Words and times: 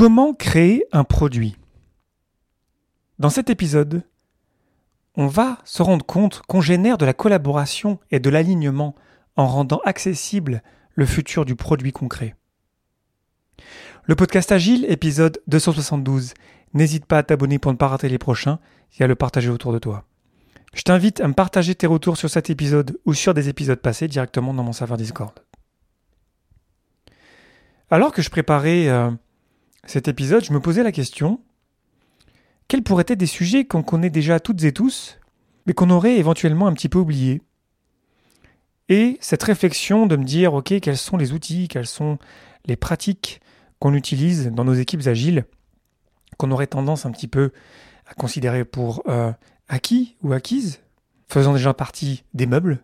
Comment 0.00 0.32
créer 0.32 0.86
un 0.92 1.04
produit? 1.04 1.58
Dans 3.18 3.28
cet 3.28 3.50
épisode, 3.50 4.02
on 5.14 5.26
va 5.26 5.58
se 5.66 5.82
rendre 5.82 6.06
compte 6.06 6.40
qu'on 6.48 6.62
génère 6.62 6.96
de 6.96 7.04
la 7.04 7.12
collaboration 7.12 8.00
et 8.10 8.18
de 8.18 8.30
l'alignement 8.30 8.94
en 9.36 9.46
rendant 9.46 9.82
accessible 9.84 10.62
le 10.94 11.04
futur 11.04 11.44
du 11.44 11.54
produit 11.54 11.92
concret. 11.92 12.34
Le 14.04 14.16
podcast 14.16 14.50
Agile, 14.52 14.86
épisode 14.88 15.42
272. 15.48 16.32
N'hésite 16.72 17.04
pas 17.04 17.18
à 17.18 17.22
t'abonner 17.22 17.58
pour 17.58 17.70
ne 17.70 17.76
pas 17.76 17.88
rater 17.88 18.08
les 18.08 18.16
prochains 18.16 18.58
et 18.98 19.04
à 19.04 19.06
le 19.06 19.16
partager 19.16 19.50
autour 19.50 19.74
de 19.74 19.78
toi. 19.78 20.06
Je 20.72 20.80
t'invite 20.80 21.20
à 21.20 21.28
me 21.28 21.34
partager 21.34 21.74
tes 21.74 21.86
retours 21.86 22.16
sur 22.16 22.30
cet 22.30 22.48
épisode 22.48 22.98
ou 23.04 23.12
sur 23.12 23.34
des 23.34 23.50
épisodes 23.50 23.80
passés 23.80 24.08
directement 24.08 24.54
dans 24.54 24.64
mon 24.64 24.72
serveur 24.72 24.96
Discord. 24.96 25.38
Alors 27.90 28.12
que 28.12 28.22
je 28.22 28.30
préparais 28.30 28.88
euh, 28.88 29.10
cet 29.86 30.08
épisode, 30.08 30.44
je 30.44 30.52
me 30.52 30.60
posais 30.60 30.82
la 30.82 30.92
question 30.92 31.40
quels 32.70 32.84
pourraient 32.84 33.04
être 33.08 33.18
des 33.18 33.26
sujets 33.26 33.64
qu'on 33.64 33.82
connaît 33.82 34.10
déjà 34.10 34.38
toutes 34.38 34.62
et 34.62 34.70
tous, 34.70 35.18
mais 35.66 35.72
qu'on 35.72 35.90
aurait 35.90 36.18
éventuellement 36.18 36.68
un 36.68 36.72
petit 36.72 36.88
peu 36.88 37.00
oubliés 37.00 37.42
Et 38.88 39.18
cette 39.20 39.42
réflexion 39.42 40.06
de 40.06 40.14
me 40.14 40.22
dire, 40.22 40.54
ok, 40.54 40.78
quels 40.78 40.96
sont 40.96 41.16
les 41.16 41.32
outils, 41.32 41.66
quelles 41.66 41.88
sont 41.88 42.18
les 42.66 42.76
pratiques 42.76 43.40
qu'on 43.80 43.92
utilise 43.92 44.52
dans 44.52 44.62
nos 44.62 44.74
équipes 44.74 45.08
agiles, 45.08 45.46
qu'on 46.36 46.52
aurait 46.52 46.68
tendance 46.68 47.06
un 47.06 47.10
petit 47.10 47.26
peu 47.26 47.50
à 48.06 48.14
considérer 48.14 48.64
pour 48.64 49.02
euh, 49.08 49.32
acquis 49.66 50.14
ou 50.22 50.32
acquises, 50.32 50.80
faisant 51.28 51.54
déjà 51.54 51.74
partie 51.74 52.22
des 52.34 52.46
meubles. 52.46 52.78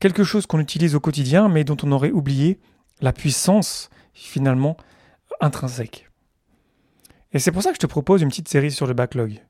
Quelque 0.00 0.24
chose 0.24 0.46
qu'on 0.46 0.60
utilise 0.60 0.94
au 0.94 1.00
quotidien, 1.00 1.50
mais 1.50 1.64
dont 1.64 1.76
on 1.82 1.92
aurait 1.92 2.12
oublié 2.12 2.58
la 3.02 3.12
puissance 3.12 3.90
finalement 4.14 4.78
intrinsèque. 5.40 6.08
Et 7.32 7.38
c'est 7.38 7.52
pour 7.52 7.62
ça 7.62 7.70
que 7.70 7.76
je 7.76 7.80
te 7.80 7.86
propose 7.86 8.22
une 8.22 8.28
petite 8.28 8.48
série 8.48 8.70
sur 8.70 8.86
le 8.86 8.94
backlog. 8.94 9.42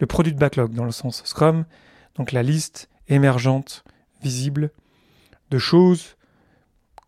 Le 0.00 0.06
produit 0.06 0.32
de 0.32 0.38
backlog 0.38 0.72
dans 0.72 0.84
le 0.84 0.92
sens 0.92 1.22
Scrum, 1.24 1.64
donc 2.14 2.32
la 2.32 2.42
liste 2.42 2.88
émergente, 3.08 3.84
visible, 4.22 4.70
de 5.50 5.58
choses 5.58 6.16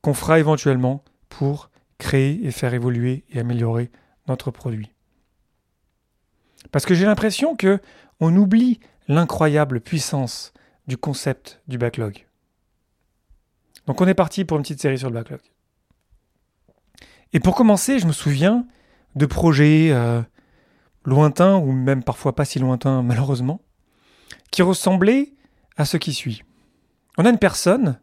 qu'on 0.03 0.15
fera 0.15 0.39
éventuellement 0.39 1.05
pour 1.29 1.71
créer 1.99 2.45
et 2.47 2.51
faire 2.51 2.75
évoluer 2.75 3.25
et 3.31 3.41
améliorer 3.41 3.91
notre 4.29 4.51
produit. 4.51 4.93
Parce 6.73 6.87
que 6.87 6.95
j'ai 6.95 7.07
l'impression 7.07 7.57
que 7.57 7.81
on 8.21 8.37
oublie 8.37 8.81
l'incroyable 9.09 9.81
puissance 9.81 10.53
du 10.87 10.97
concept 10.97 11.63
du 11.69 11.79
backlog. 11.79 12.27
Donc 13.87 14.01
on 14.01 14.07
est 14.07 14.15
parti 14.15 14.45
pour 14.45 14.57
une 14.57 14.63
petite 14.63 14.81
série 14.81 14.99
sur 14.99 15.09
le 15.09 15.15
backlog. 15.15 15.41
Et 17.33 17.41
pour 17.41 17.55
commencer, 17.55 17.99
je 17.99 18.07
me 18.07 18.13
souviens 18.13 18.67
de 19.15 19.27
projets 19.27 19.91
euh, 19.91 20.23
lointains, 21.05 21.57
ou 21.57 21.73
même 21.73 22.03
parfois 22.03 22.35
pas 22.35 22.45
si 22.45 22.59
lointains 22.59 23.03
malheureusement, 23.03 23.61
qui 24.51 24.63
ressemblaient 24.63 25.33
à 25.77 25.85
ce 25.85 25.97
qui 25.97 26.13
suit. 26.13 26.43
On 27.19 27.25
a 27.25 27.31
une 27.31 27.39
personne, 27.39 28.01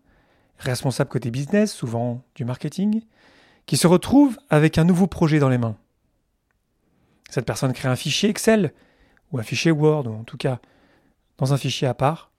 responsable 0.60 1.10
côté 1.10 1.32
business, 1.32 1.74
souvent 1.74 2.24
du 2.36 2.46
marketing, 2.46 3.02
qui 3.66 3.78
se 3.78 3.88
retrouve 3.88 4.38
avec 4.50 4.78
un 4.78 4.86
nouveau 4.86 5.08
projet 5.08 5.40
dans 5.40 5.50
les 5.50 5.58
mains. 5.58 5.76
Cette 7.30 7.46
personne 7.46 7.74
crée 7.74 7.90
un 7.90 7.96
fichier 7.96 8.30
Excel, 8.30 8.74
ou 9.32 9.40
un 9.40 9.44
fichier 9.44 9.72
Word, 9.72 10.08
ou 10.08 10.14
en 10.14 10.24
tout 10.24 10.38
cas 10.38 10.60
dans 11.38 11.54
un 11.54 11.58
fichier 11.58 11.88
à 11.88 11.94
part, 11.94 12.32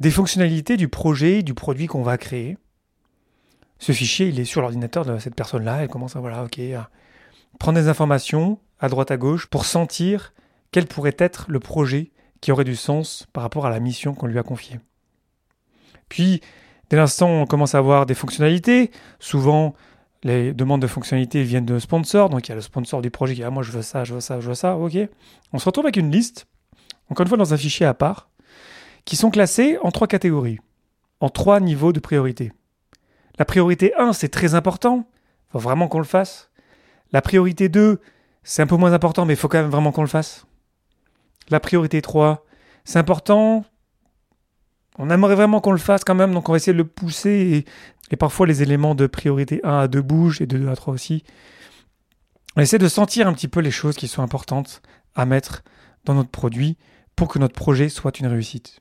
des 0.00 0.10
fonctionnalités 0.10 0.76
du 0.76 0.88
projet, 0.88 1.42
du 1.42 1.54
produit 1.54 1.86
qu'on 1.86 2.02
va 2.02 2.18
créer, 2.18 2.58
ce 3.80 3.92
fichier, 3.92 4.28
il 4.28 4.38
est 4.38 4.44
sur 4.44 4.60
l'ordinateur 4.60 5.04
de 5.04 5.18
cette 5.18 5.34
personne-là. 5.34 5.82
Elle 5.82 5.88
commence 5.88 6.14
à, 6.14 6.20
voilà, 6.20 6.44
ok, 6.44 6.58
à 6.58 6.90
prendre 7.58 7.80
des 7.80 7.88
informations 7.88 8.60
à 8.78 8.88
droite 8.88 9.10
à 9.10 9.16
gauche 9.16 9.46
pour 9.46 9.64
sentir 9.64 10.32
quel 10.70 10.86
pourrait 10.86 11.16
être 11.18 11.46
le 11.48 11.58
projet 11.58 12.12
qui 12.40 12.52
aurait 12.52 12.64
du 12.64 12.76
sens 12.76 13.26
par 13.32 13.42
rapport 13.42 13.66
à 13.66 13.70
la 13.70 13.80
mission 13.80 14.14
qu'on 14.14 14.26
lui 14.26 14.38
a 14.38 14.42
confiée. 14.42 14.78
Puis, 16.08 16.40
dès 16.90 16.96
l'instant 16.96 17.28
on 17.28 17.46
commence 17.46 17.74
à 17.74 17.78
avoir 17.78 18.06
des 18.06 18.14
fonctionnalités, 18.14 18.90
souvent 19.18 19.74
les 20.22 20.52
demandes 20.52 20.82
de 20.82 20.86
fonctionnalités 20.86 21.42
viennent 21.42 21.66
de 21.66 21.78
sponsors, 21.78 22.28
donc 22.28 22.46
il 22.46 22.50
y 22.50 22.52
a 22.52 22.56
le 22.56 22.60
sponsor 22.60 23.00
du 23.00 23.10
projet 23.10 23.34
qui 23.34 23.40
dit 23.40 23.44
ah, 23.44 23.50
moi 23.50 23.62
je 23.62 23.72
veux 23.72 23.82
ça, 23.82 24.04
je 24.04 24.14
veux 24.14 24.20
ça, 24.20 24.40
je 24.40 24.48
veux 24.48 24.54
ça, 24.54 24.76
ok. 24.76 24.96
On 25.52 25.58
se 25.58 25.64
retrouve 25.64 25.86
avec 25.86 25.96
une 25.96 26.10
liste, 26.10 26.46
encore 27.08 27.24
une 27.24 27.28
fois 27.28 27.38
dans 27.38 27.54
un 27.54 27.56
fichier 27.56 27.86
à 27.86 27.94
part, 27.94 28.28
qui 29.06 29.16
sont 29.16 29.30
classés 29.30 29.78
en 29.82 29.90
trois 29.90 30.06
catégories, 30.06 30.58
en 31.20 31.30
trois 31.30 31.60
niveaux 31.60 31.92
de 31.92 32.00
priorité. 32.00 32.52
La 33.38 33.44
priorité 33.44 33.94
1, 33.96 34.12
c'est 34.12 34.28
très 34.28 34.54
important. 34.54 35.06
Il 35.48 35.52
faut 35.52 35.58
vraiment 35.58 35.88
qu'on 35.88 35.98
le 35.98 36.04
fasse. 36.04 36.50
La 37.12 37.22
priorité 37.22 37.68
2, 37.68 38.00
c'est 38.42 38.62
un 38.62 38.66
peu 38.66 38.76
moins 38.76 38.92
important, 38.92 39.24
mais 39.24 39.34
il 39.34 39.36
faut 39.36 39.48
quand 39.48 39.60
même 39.60 39.70
vraiment 39.70 39.92
qu'on 39.92 40.02
le 40.02 40.08
fasse. 40.08 40.46
La 41.48 41.60
priorité 41.60 42.00
3, 42.02 42.44
c'est 42.84 42.98
important. 42.98 43.64
On 44.98 45.10
aimerait 45.10 45.34
vraiment 45.34 45.60
qu'on 45.60 45.72
le 45.72 45.78
fasse 45.78 46.04
quand 46.04 46.14
même, 46.14 46.32
donc 46.32 46.48
on 46.48 46.52
va 46.52 46.56
essayer 46.56 46.72
de 46.72 46.78
le 46.78 46.84
pousser. 46.84 47.64
Et, 48.10 48.16
parfois, 48.16 48.46
les 48.46 48.62
éléments 48.62 48.94
de 48.94 49.06
priorité 49.06 49.60
1 49.64 49.78
à 49.80 49.88
2 49.88 50.02
bougent 50.02 50.40
et 50.40 50.46
de 50.46 50.58
2 50.58 50.68
à 50.68 50.76
3 50.76 50.94
aussi. 50.94 51.24
On 52.56 52.60
essaie 52.60 52.78
de 52.78 52.88
sentir 52.88 53.26
un 53.28 53.32
petit 53.32 53.48
peu 53.48 53.60
les 53.60 53.70
choses 53.70 53.96
qui 53.96 54.08
sont 54.08 54.22
importantes 54.22 54.82
à 55.14 55.24
mettre 55.24 55.62
dans 56.04 56.14
notre 56.14 56.30
produit 56.30 56.76
pour 57.16 57.28
que 57.28 57.38
notre 57.38 57.54
projet 57.54 57.88
soit 57.88 58.18
une 58.18 58.26
réussite. 58.26 58.80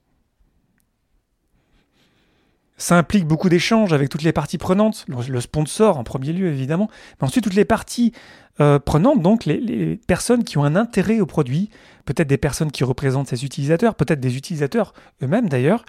Ça 2.80 2.98
implique 2.98 3.26
beaucoup 3.26 3.50
d'échanges 3.50 3.94
avec 3.94 4.10
toutes 4.10 4.24
les 4.24 4.32
parties 4.32 4.58
prenantes, 4.58 5.06
le 5.08 5.42
sponsor 5.42 5.98
en 5.98 6.04
premier 6.04 6.32
lieu 6.34 6.48
évidemment, 6.48 6.90
mais 7.20 7.28
ensuite 7.28 7.44
toutes 7.44 7.54
les 7.54 7.66
parties 7.66 8.14
euh, 8.62 8.80
prenantes, 8.80 9.22
donc 9.22 9.46
les, 9.46 9.98
personnes 10.08 10.44
qui 10.44 10.58
ont 10.58 10.64
un 10.64 10.76
intérêt 10.76 11.20
au 11.20 11.26
produit, 11.26 11.70
peut-être 12.06 12.28
des 12.28 12.38
personnes 12.38 12.72
qui 12.72 12.84
représentent 12.84 13.28
ces 13.28 13.46
utilisateurs, 13.46 13.96
peut-être 13.96 14.20
des 14.20 14.36
utilisateurs 14.38 14.94
eux-mêmes 15.22 15.50
d'ailleurs, 15.50 15.86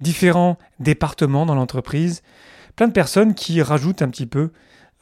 différents 0.00 0.58
départements 0.80 1.44
dans 1.44 1.54
l'entreprise, 1.54 2.22
plein 2.76 2.88
de 2.88 2.92
personnes 2.92 3.34
qui 3.34 3.60
rajoutent 3.60 4.02
un 4.02 4.08
petit 4.08 4.26
peu 4.26 4.52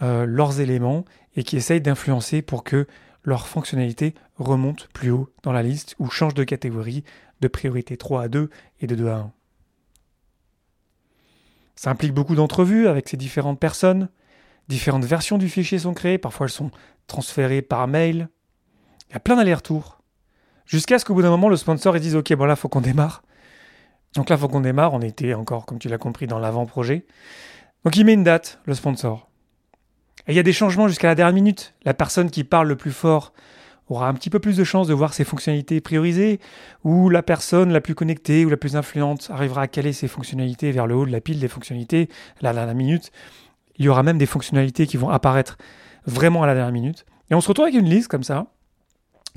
euh, 0.03 0.27
leurs 0.27 0.61
éléments 0.61 1.05
et 1.37 1.45
qui 1.45 1.57
essayent 1.57 1.81
d'influencer 1.81 2.43
pour 2.43 2.65
que 2.65 2.87
leur 3.23 3.47
fonctionnalité 3.47 4.15
remonte 4.37 4.89
plus 4.93 5.11
haut 5.11 5.29
dans 5.43 5.53
la 5.53 5.63
liste 5.63 5.95
ou 5.99 6.09
change 6.09 6.35
de 6.35 6.45
catégorie 6.45 7.05
de 7.41 7.49
priorité 7.49 7.97
3 7.97 8.23
à 8.23 8.29
2 8.29 8.51
et 8.81 8.87
de 8.87 8.95
2 8.95 9.09
à 9.09 9.17
1. 9.17 9.33
Ça 11.81 11.89
implique 11.89 12.13
beaucoup 12.13 12.35
d'entrevues 12.35 12.89
avec 12.89 13.09
ces 13.09 13.17
différentes 13.17 13.59
personnes. 13.59 14.11
Différentes 14.69 15.07
versions 15.07 15.39
du 15.39 15.49
fichier 15.49 15.79
sont 15.79 15.95
créées, 15.95 16.19
parfois 16.19 16.45
elles 16.45 16.53
sont 16.53 16.71
transférées 17.07 17.63
par 17.63 17.89
mail. 17.89 18.29
Il 19.09 19.15
y 19.15 19.17
a 19.17 19.19
plein 19.19 19.35
d'allers-retours. 19.35 20.03
Jusqu'à 20.67 20.99
ce 20.99 21.07
qu'au 21.07 21.15
bout 21.15 21.23
d'un 21.23 21.31
moment, 21.31 21.49
le 21.49 21.57
sponsor 21.57 21.99
dise 21.99 22.17
Ok, 22.17 22.35
bon 22.35 22.45
là, 22.45 22.55
faut 22.55 22.69
qu'on 22.69 22.83
démarre. 22.83 23.23
Donc 24.15 24.29
là, 24.29 24.37
faut 24.37 24.47
qu'on 24.47 24.61
démarre. 24.61 24.93
On 24.93 25.01
était 25.01 25.33
encore, 25.33 25.65
comme 25.65 25.79
tu 25.79 25.89
l'as 25.89 25.97
compris, 25.97 26.27
dans 26.27 26.39
l'avant-projet. 26.39 27.07
Donc 27.85 27.97
il 27.97 28.05
met 28.05 28.13
une 28.13 28.25
date, 28.25 28.61
le 28.67 28.75
sponsor. 28.75 29.31
Et 30.27 30.33
il 30.33 30.37
y 30.37 30.39
a 30.39 30.43
des 30.43 30.53
changements 30.53 30.87
jusqu'à 30.87 31.07
la 31.07 31.15
dernière 31.15 31.35
minute. 31.35 31.73
La 31.85 31.95
personne 31.95 32.31
qui 32.31 32.45
parle 32.45 32.69
le 32.69 32.77
plus 32.77 32.93
fort 32.93 33.33
aura 33.95 34.09
un 34.09 34.15
petit 34.15 34.31
peu 34.31 34.39
plus 34.39 34.57
de 34.57 34.65
chances 34.65 34.87
de 34.87 34.95
voir 34.95 35.15
ses 35.15 35.25
fonctionnalités 35.25 35.81
priorisées, 35.81 36.41
ou 36.85 37.09
la 37.09 37.23
personne 37.23 37.73
la 37.73 37.81
plus 37.81 37.95
connectée 37.95 38.45
ou 38.45 38.49
la 38.49 38.57
plus 38.57 38.77
influente 38.77 39.31
arrivera 39.33 39.63
à 39.63 39.67
caler 39.69 39.93
ses 39.93 40.09
fonctionnalités 40.09 40.71
vers 40.73 40.87
le 40.87 40.95
haut 40.95 41.07
de 41.07 41.13
la 41.13 41.21
pile 41.21 41.41
des 41.41 41.49
fonctionnalités 41.49 42.09
à 42.41 42.45
la 42.45 42.53
dernière 42.53 42.75
minute. 42.75 43.11
Il 43.77 43.85
y 43.85 43.89
aura 43.89 44.03
même 44.03 44.19
des 44.19 44.27
fonctionnalités 44.27 44.87
qui 44.87 44.97
vont 44.97 45.09
apparaître 45.09 45.59
vraiment 46.07 46.43
à 46.43 46.47
la 46.47 46.55
dernière 46.55 46.73
minute. 46.73 47.05
Et 47.31 47.35
on 47.35 47.41
se 47.41 47.49
retrouve 47.49 47.67
avec 47.67 47.79
une 47.79 47.89
liste 47.89 48.09
comme 48.09 48.23
ça, 48.25 48.47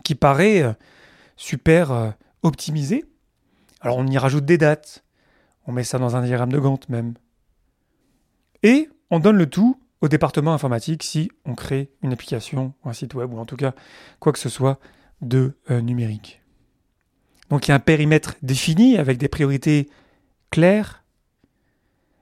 qui 0.03 0.16
paraît 0.16 0.62
euh, 0.62 0.74
super 1.35 1.91
euh, 1.91 2.09
optimisée. 2.41 3.06
Alors 3.81 3.97
on 3.97 4.08
y 4.08 4.18
rajoute 4.18 4.46
des 4.46 4.58
dates, 4.58 5.03
on 5.66 5.72
met 5.72 5.84
ça 5.84 5.97
dans 5.97 6.16
un 6.16 6.22
diagramme 6.22 6.52
de 6.52 6.59
Gantt 6.59 6.90
même. 6.90 7.14
Et 8.64 8.90
on 9.09 9.20
donne 9.20 9.38
le 9.38 9.50
tout 9.50 9.80
au 10.03 10.09
département 10.09 10.53
informatique 10.53 11.02
si 11.02 11.31
on 11.46 11.56
crée 11.56 11.90
une 12.02 12.12
application 12.12 12.73
ou 12.84 12.90
un 12.90 12.94
site 12.94 13.14
web 13.14 13.34
ou 13.34 13.40
en 13.40 13.46
tout 13.46 13.55
cas 13.55 13.73
quoi 14.20 14.34
que 14.34 14.38
ce 14.38 14.50
soit 14.50 14.78
de 15.22 15.53
euh, 15.72 15.79
numérique. 15.79 16.41
Donc 17.50 17.66
il 17.66 17.70
y 17.70 17.72
a 17.72 17.76
un 17.76 17.79
périmètre 17.79 18.35
défini 18.41 18.97
avec 18.97 19.17
des 19.17 19.29
priorités 19.29 19.90
claires. 20.52 21.05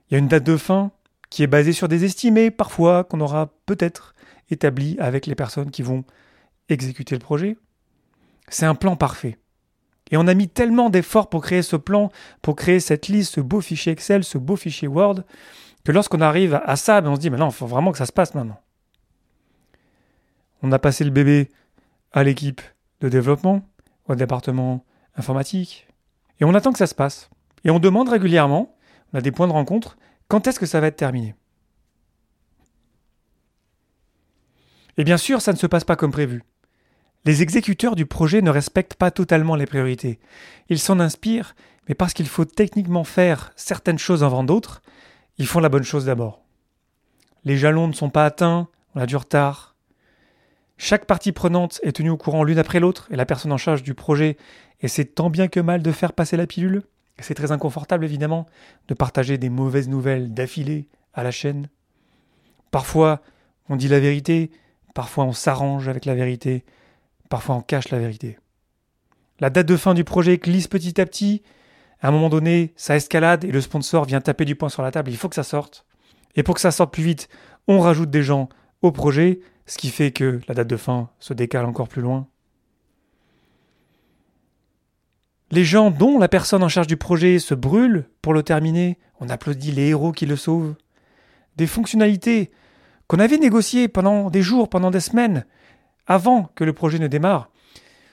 Il 0.08 0.14
y 0.14 0.14
a 0.14 0.18
une 0.20 0.28
date 0.28 0.44
de 0.44 0.56
fin 0.56 0.92
qui 1.28 1.42
est 1.42 1.48
basée 1.48 1.72
sur 1.72 1.88
des 1.88 2.04
estimés 2.04 2.52
parfois 2.52 3.02
qu'on 3.02 3.20
aura 3.20 3.50
peut-être 3.66 4.14
établi 4.48 4.96
avec 5.00 5.26
les 5.26 5.34
personnes 5.34 5.72
qui 5.72 5.82
vont 5.82 6.04
exécuter 6.68 7.16
le 7.16 7.20
projet. 7.20 7.56
C'est 8.48 8.66
un 8.66 8.76
plan 8.76 8.94
parfait. 8.94 9.38
Et 10.12 10.16
on 10.16 10.28
a 10.28 10.34
mis 10.34 10.48
tellement 10.48 10.88
d'efforts 10.88 11.28
pour 11.28 11.42
créer 11.42 11.62
ce 11.62 11.74
plan, 11.74 12.12
pour 12.42 12.54
créer 12.54 12.78
cette 12.78 13.08
liste, 13.08 13.34
ce 13.34 13.40
beau 13.40 13.60
fichier 13.60 13.90
Excel, 13.90 14.22
ce 14.22 14.38
beau 14.38 14.54
fichier 14.54 14.86
Word, 14.86 15.24
que 15.84 15.92
lorsqu'on 15.92 16.20
arrive 16.20 16.60
à 16.64 16.76
ça, 16.76 17.02
on 17.04 17.14
se 17.14 17.20
dit, 17.20 17.30
mais 17.30 17.38
non, 17.38 17.48
il 17.48 17.54
faut 17.54 17.66
vraiment 17.66 17.92
que 17.92 17.98
ça 17.98 18.06
se 18.06 18.12
passe 18.12 18.34
maintenant. 18.34 18.60
On 20.62 20.70
a 20.72 20.78
passé 20.78 21.04
le 21.04 21.10
bébé 21.10 21.50
à 22.12 22.22
l'équipe 22.22 22.60
de 23.00 23.08
développement, 23.08 23.62
au 24.06 24.14
département 24.14 24.84
informatique, 25.16 25.88
et 26.40 26.44
on 26.44 26.54
attend 26.54 26.72
que 26.72 26.78
ça 26.78 26.86
se 26.86 26.94
passe. 26.94 27.30
Et 27.64 27.70
on 27.70 27.78
demande 27.78 28.08
régulièrement, 28.08 28.76
on 29.12 29.18
a 29.18 29.20
des 29.20 29.32
points 29.32 29.48
de 29.48 29.52
rencontre, 29.52 29.96
quand 30.28 30.46
est-ce 30.46 30.60
que 30.60 30.66
ça 30.66 30.80
va 30.80 30.86
être 30.86 30.96
terminé? 30.96 31.34
Et 34.96 35.04
bien 35.04 35.16
sûr, 35.16 35.40
ça 35.40 35.52
ne 35.52 35.58
se 35.58 35.66
passe 35.66 35.84
pas 35.84 35.96
comme 35.96 36.10
prévu. 36.12 36.42
Les 37.24 37.42
exécuteurs 37.42 37.96
du 37.96 38.06
projet 38.06 38.42
ne 38.42 38.50
respectent 38.50 38.94
pas 38.94 39.10
totalement 39.10 39.56
les 39.56 39.66
priorités. 39.66 40.18
Ils 40.68 40.78
s'en 40.78 41.00
inspirent, 41.00 41.54
mais 41.88 41.94
parce 41.94 42.12
qu'il 42.12 42.28
faut 42.28 42.44
techniquement 42.44 43.04
faire 43.04 43.52
certaines 43.56 43.98
choses 43.98 44.24
avant 44.24 44.44
d'autres, 44.44 44.82
ils 45.38 45.46
font 45.46 45.60
la 45.60 45.68
bonne 45.68 45.82
chose 45.82 46.06
d'abord. 46.06 46.44
Les 47.44 47.56
jalons 47.56 47.88
ne 47.88 47.92
sont 47.92 48.10
pas 48.10 48.24
atteints, 48.24 48.68
on 48.94 49.00
a 49.00 49.06
du 49.06 49.16
retard. 49.16 49.74
Chaque 50.78 51.06
partie 51.06 51.32
prenante 51.32 51.80
est 51.82 51.96
tenue 51.96 52.10
au 52.10 52.16
courant 52.16 52.44
l'une 52.44 52.58
après 52.58 52.80
l'autre, 52.80 53.08
et 53.10 53.16
la 53.16 53.26
personne 53.26 53.52
en 53.52 53.56
charge 53.56 53.82
du 53.82 53.94
projet 53.94 54.36
essaie 54.80 55.04
tant 55.04 55.30
bien 55.30 55.48
que 55.48 55.60
mal 55.60 55.82
de 55.82 55.92
faire 55.92 56.12
passer 56.12 56.36
la 56.36 56.46
pilule. 56.46 56.82
C'est 57.18 57.34
très 57.34 57.52
inconfortable 57.52 58.04
évidemment 58.04 58.46
de 58.88 58.94
partager 58.94 59.38
des 59.38 59.50
mauvaises 59.50 59.88
nouvelles 59.88 60.34
d'affilée 60.34 60.88
à 61.14 61.22
la 61.22 61.30
chaîne. 61.30 61.68
Parfois, 62.70 63.20
on 63.68 63.76
dit 63.76 63.88
la 63.88 64.00
vérité, 64.00 64.50
parfois 64.94 65.24
on 65.24 65.32
s'arrange 65.32 65.88
avec 65.88 66.04
la 66.04 66.14
vérité, 66.14 66.64
parfois 67.28 67.54
on 67.56 67.60
cache 67.60 67.90
la 67.90 67.98
vérité. 67.98 68.38
La 69.40 69.50
date 69.50 69.66
de 69.66 69.76
fin 69.76 69.94
du 69.94 70.04
projet 70.04 70.38
glisse 70.38 70.68
petit 70.68 71.00
à 71.00 71.06
petit. 71.06 71.42
À 72.02 72.08
un 72.08 72.10
moment 72.10 72.28
donné, 72.28 72.72
ça 72.74 72.96
escalade 72.96 73.44
et 73.44 73.52
le 73.52 73.60
sponsor 73.60 74.04
vient 74.04 74.20
taper 74.20 74.44
du 74.44 74.56
poing 74.56 74.68
sur 74.68 74.82
la 74.82 74.90
table. 74.90 75.10
Il 75.10 75.16
faut 75.16 75.28
que 75.28 75.36
ça 75.36 75.44
sorte. 75.44 75.86
Et 76.34 76.42
pour 76.42 76.56
que 76.56 76.60
ça 76.60 76.72
sorte 76.72 76.92
plus 76.92 77.04
vite, 77.04 77.28
on 77.68 77.78
rajoute 77.78 78.10
des 78.10 78.24
gens 78.24 78.48
au 78.82 78.90
projet, 78.90 79.38
ce 79.66 79.78
qui 79.78 79.88
fait 79.88 80.10
que 80.10 80.40
la 80.48 80.54
date 80.54 80.66
de 80.66 80.76
fin 80.76 81.10
se 81.20 81.32
décale 81.32 81.64
encore 81.64 81.86
plus 81.86 82.02
loin. 82.02 82.26
Les 85.52 85.64
gens 85.64 85.92
dont 85.92 86.18
la 86.18 86.28
personne 86.28 86.64
en 86.64 86.68
charge 86.68 86.88
du 86.88 86.96
projet 86.96 87.38
se 87.38 87.54
brûle 87.54 88.08
pour 88.20 88.34
le 88.34 88.42
terminer, 88.42 88.98
on 89.20 89.28
applaudit 89.28 89.70
les 89.70 89.88
héros 89.88 90.10
qui 90.10 90.26
le 90.26 90.34
sauvent. 90.34 90.74
Des 91.56 91.68
fonctionnalités 91.68 92.50
qu'on 93.06 93.20
avait 93.20 93.38
négociées 93.38 93.86
pendant 93.86 94.28
des 94.28 94.42
jours, 94.42 94.68
pendant 94.68 94.90
des 94.90 95.00
semaines, 95.00 95.44
avant 96.06 96.50
que 96.56 96.64
le 96.64 96.72
projet 96.72 96.98
ne 96.98 97.06
démarre, 97.06 97.50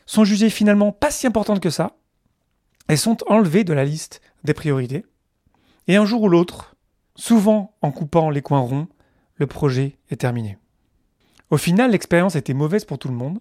sont 0.05 0.25
jugées 0.25 0.49
finalement 0.49 0.91
pas 0.91 1.11
si 1.11 1.25
importantes 1.25 1.61
que 1.61 1.69
ça, 1.69 1.98
et 2.89 2.97
sont 2.97 3.17
enlevées 3.27 3.63
de 3.63 3.73
la 3.73 3.85
liste 3.85 4.21
des 4.43 4.53
priorités. 4.53 5.05
Et 5.87 5.95
un 5.95 6.05
jour 6.05 6.23
ou 6.23 6.29
l'autre, 6.29 6.75
souvent 7.15 7.75
en 7.81 7.91
coupant 7.91 8.29
les 8.29 8.41
coins 8.41 8.59
ronds, 8.59 8.87
le 9.35 9.47
projet 9.47 9.97
est 10.09 10.17
terminé. 10.21 10.57
Au 11.49 11.57
final, 11.57 11.91
l'expérience 11.91 12.35
était 12.35 12.53
mauvaise 12.53 12.85
pour 12.85 12.99
tout 12.99 13.07
le 13.07 13.15
monde, 13.15 13.39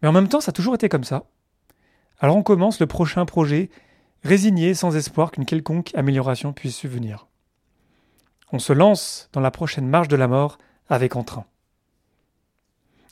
mais 0.00 0.08
en 0.08 0.12
même 0.12 0.28
temps, 0.28 0.40
ça 0.40 0.50
a 0.50 0.52
toujours 0.52 0.74
été 0.74 0.88
comme 0.88 1.04
ça. 1.04 1.24
Alors 2.20 2.36
on 2.36 2.42
commence 2.42 2.80
le 2.80 2.86
prochain 2.86 3.24
projet, 3.24 3.70
résigné 4.22 4.74
sans 4.74 4.94
espoir 4.94 5.30
qu'une 5.30 5.46
quelconque 5.46 5.94
amélioration 5.94 6.52
puisse 6.52 6.76
subvenir. 6.76 7.26
On 8.52 8.58
se 8.58 8.72
lance 8.72 9.28
dans 9.32 9.40
la 9.40 9.50
prochaine 9.50 9.86
marche 9.86 10.08
de 10.08 10.16
la 10.16 10.28
mort 10.28 10.58
avec 10.88 11.16
entrain. 11.16 11.46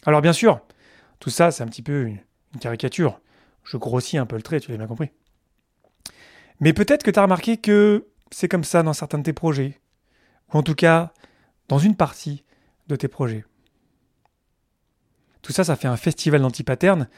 Alors 0.04 0.20
bien 0.20 0.32
sûr, 0.32 0.60
tout 1.20 1.30
ça 1.30 1.50
c'est 1.50 1.62
un 1.62 1.68
petit 1.68 1.82
peu 1.82 2.04
une, 2.04 2.18
caricature. 2.60 3.20
Je 3.64 3.76
grossis 3.76 4.18
un 4.18 4.26
peu 4.26 4.36
le 4.36 4.42
trait, 4.42 4.60
tu 4.60 4.70
l'as 4.70 4.78
bien 4.78 4.86
compris. 4.86 5.10
Mais 6.60 6.72
peut-être 6.72 7.02
que 7.02 7.10
tu 7.10 7.18
as 7.18 7.22
remarqué 7.22 7.56
que 7.56 8.06
c'est 8.30 8.48
comme 8.48 8.64
ça 8.64 8.82
dans 8.82 8.92
certains 8.92 9.18
de 9.18 9.22
tes 9.22 9.32
projets, 9.32 9.80
ou 10.52 10.58
en 10.58 10.62
tout 10.62 10.74
cas 10.74 11.12
dans 11.68 11.78
une 11.78 11.96
partie 11.96 12.44
de 12.88 12.96
tes 12.96 13.08
projets. 13.08 13.44
Tout 15.42 15.52
ça, 15.52 15.64
ça 15.64 15.76
fait 15.76 15.88
un 15.88 15.96
festival 15.96 16.42
d'anti-patterns, 16.42 17.08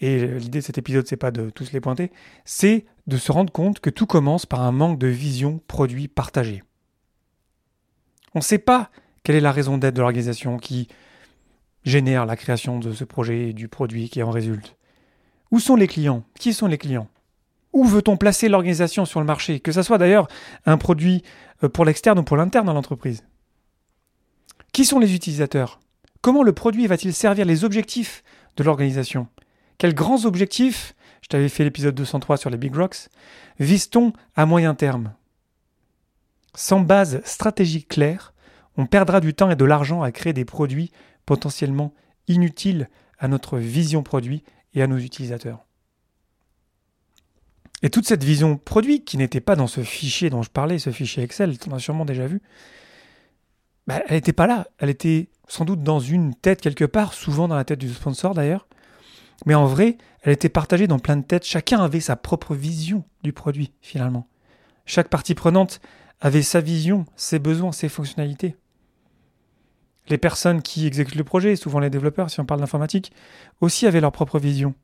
et 0.00 0.26
l'idée 0.26 0.60
de 0.60 0.64
cet 0.64 0.78
épisode, 0.78 1.06
c'est 1.06 1.16
pas 1.16 1.30
de 1.30 1.50
tous 1.50 1.72
les 1.72 1.80
pointer, 1.80 2.10
c'est 2.44 2.86
de 3.06 3.16
se 3.16 3.32
rendre 3.32 3.52
compte 3.52 3.80
que 3.80 3.90
tout 3.90 4.06
commence 4.06 4.46
par 4.46 4.62
un 4.62 4.72
manque 4.72 4.98
de 4.98 5.06
vision 5.06 5.60
produit 5.66 6.08
partagée. 6.08 6.62
On 8.34 8.38
ne 8.38 8.44
sait 8.44 8.58
pas 8.58 8.90
quelle 9.22 9.36
est 9.36 9.40
la 9.40 9.52
raison 9.52 9.76
d'être 9.76 9.94
de 9.94 10.00
l'organisation 10.00 10.56
qui 10.58 10.88
génère 11.84 12.26
la 12.26 12.36
création 12.36 12.78
de 12.78 12.92
ce 12.92 13.04
projet 13.04 13.48
et 13.48 13.52
du 13.52 13.68
produit 13.68 14.08
qui 14.08 14.22
en 14.22 14.30
résulte. 14.30 14.76
Où 15.50 15.60
sont 15.60 15.76
les 15.76 15.86
clients? 15.86 16.24
Qui 16.38 16.54
sont 16.54 16.66
les 16.66 16.78
clients? 16.78 17.08
Où 17.72 17.84
veut-on 17.84 18.16
placer 18.16 18.48
l'organisation 18.48 19.04
sur 19.04 19.20
le 19.20 19.26
marché 19.26 19.60
Que 19.60 19.72
ce 19.72 19.82
soit 19.82 19.98
d'ailleurs 19.98 20.28
un 20.66 20.76
produit 20.76 21.22
euh, 21.62 21.68
pour 21.68 21.84
l'externe 21.84 22.18
ou 22.18 22.22
pour 22.22 22.36
l'interne 22.36 22.66
dans 22.66 22.72
l'entreprise? 22.72 23.24
Qui 24.72 24.84
sont 24.84 24.98
les 24.98 25.14
utilisateurs? 25.14 25.80
Comment 26.20 26.42
le 26.42 26.52
produit 26.52 26.86
va-t-il 26.86 27.14
servir 27.14 27.46
les 27.46 27.64
objectifs 27.64 28.22
de 28.56 28.64
l'organisation? 28.64 29.28
Quels 29.78 29.94
grands 29.94 30.24
objectifs, 30.26 30.94
je 31.22 31.28
t'avais 31.28 31.48
fait 31.48 31.64
l'épisode 31.64 31.94
203 31.94 32.36
sur 32.36 32.50
les 32.50 32.58
Big 32.58 32.74
Rocks, 32.74 33.08
vise-t-on 33.58 34.12
à 34.36 34.46
moyen 34.46 34.74
terme? 34.74 35.14
Sans 36.54 36.80
base 36.80 37.22
stratégique 37.24 37.88
claire, 37.88 38.34
on 38.76 38.86
perdra 38.86 39.20
du 39.20 39.34
temps 39.34 39.50
et 39.50 39.56
de 39.56 39.64
l'argent 39.64 40.02
à 40.02 40.12
créer 40.12 40.32
des 40.32 40.44
produits 40.44 40.90
potentiellement 41.24 41.94
inutiles 42.28 42.88
à 43.18 43.28
notre 43.28 43.58
vision 43.58 44.02
produit 44.02 44.42
et 44.74 44.82
à 44.82 44.86
nos 44.86 44.98
utilisateurs. 44.98 45.64
Et 47.82 47.90
toute 47.90 48.06
cette 48.06 48.24
vision 48.24 48.56
produit 48.56 49.04
qui 49.04 49.16
n'était 49.16 49.40
pas 49.40 49.56
dans 49.56 49.66
ce 49.66 49.82
fichier 49.82 50.30
dont 50.30 50.42
je 50.42 50.50
parlais, 50.50 50.78
ce 50.78 50.90
fichier 50.90 51.22
Excel, 51.22 51.58
tu 51.58 51.70
en 51.70 51.74
as 51.74 51.78
sûrement 51.78 52.04
déjà 52.04 52.26
vu, 52.26 52.42
bah, 53.86 54.02
elle 54.06 54.16
n'était 54.16 54.32
pas 54.32 54.46
là. 54.46 54.68
Elle 54.78 54.90
était 54.90 55.28
sans 55.48 55.64
doute 55.64 55.82
dans 55.82 56.00
une 56.00 56.34
tête 56.34 56.60
quelque 56.60 56.84
part, 56.84 57.14
souvent 57.14 57.48
dans 57.48 57.56
la 57.56 57.64
tête 57.64 57.78
du 57.78 57.92
sponsor 57.92 58.34
d'ailleurs. 58.34 58.66
Mais 59.46 59.54
en 59.54 59.66
vrai, 59.66 59.96
elle 60.22 60.32
était 60.32 60.48
partagée 60.50 60.86
dans 60.86 60.98
plein 60.98 61.16
de 61.16 61.24
têtes. 61.24 61.44
Chacun 61.44 61.82
avait 61.82 62.00
sa 62.00 62.16
propre 62.16 62.54
vision 62.54 63.04
du 63.22 63.32
produit, 63.32 63.72
finalement. 63.80 64.28
Chaque 64.84 65.08
partie 65.08 65.34
prenante 65.34 65.80
avait 66.20 66.42
sa 66.42 66.60
vision, 66.60 67.06
ses 67.16 67.38
besoins, 67.38 67.72
ses 67.72 67.88
fonctionnalités. 67.88 68.56
Les 70.08 70.18
personnes 70.18 70.60
qui 70.60 70.86
exécutent 70.86 71.14
le 71.14 71.24
projet, 71.24 71.56
souvent 71.56 71.78
les 71.78 71.90
développeurs, 71.90 72.30
si 72.30 72.40
on 72.40 72.44
parle 72.44 72.60
d'informatique, 72.60 73.12
aussi 73.60 73.86
avaient 73.86 74.00
leur 74.00 74.12
propre 74.12 74.38
vision. 74.38 74.74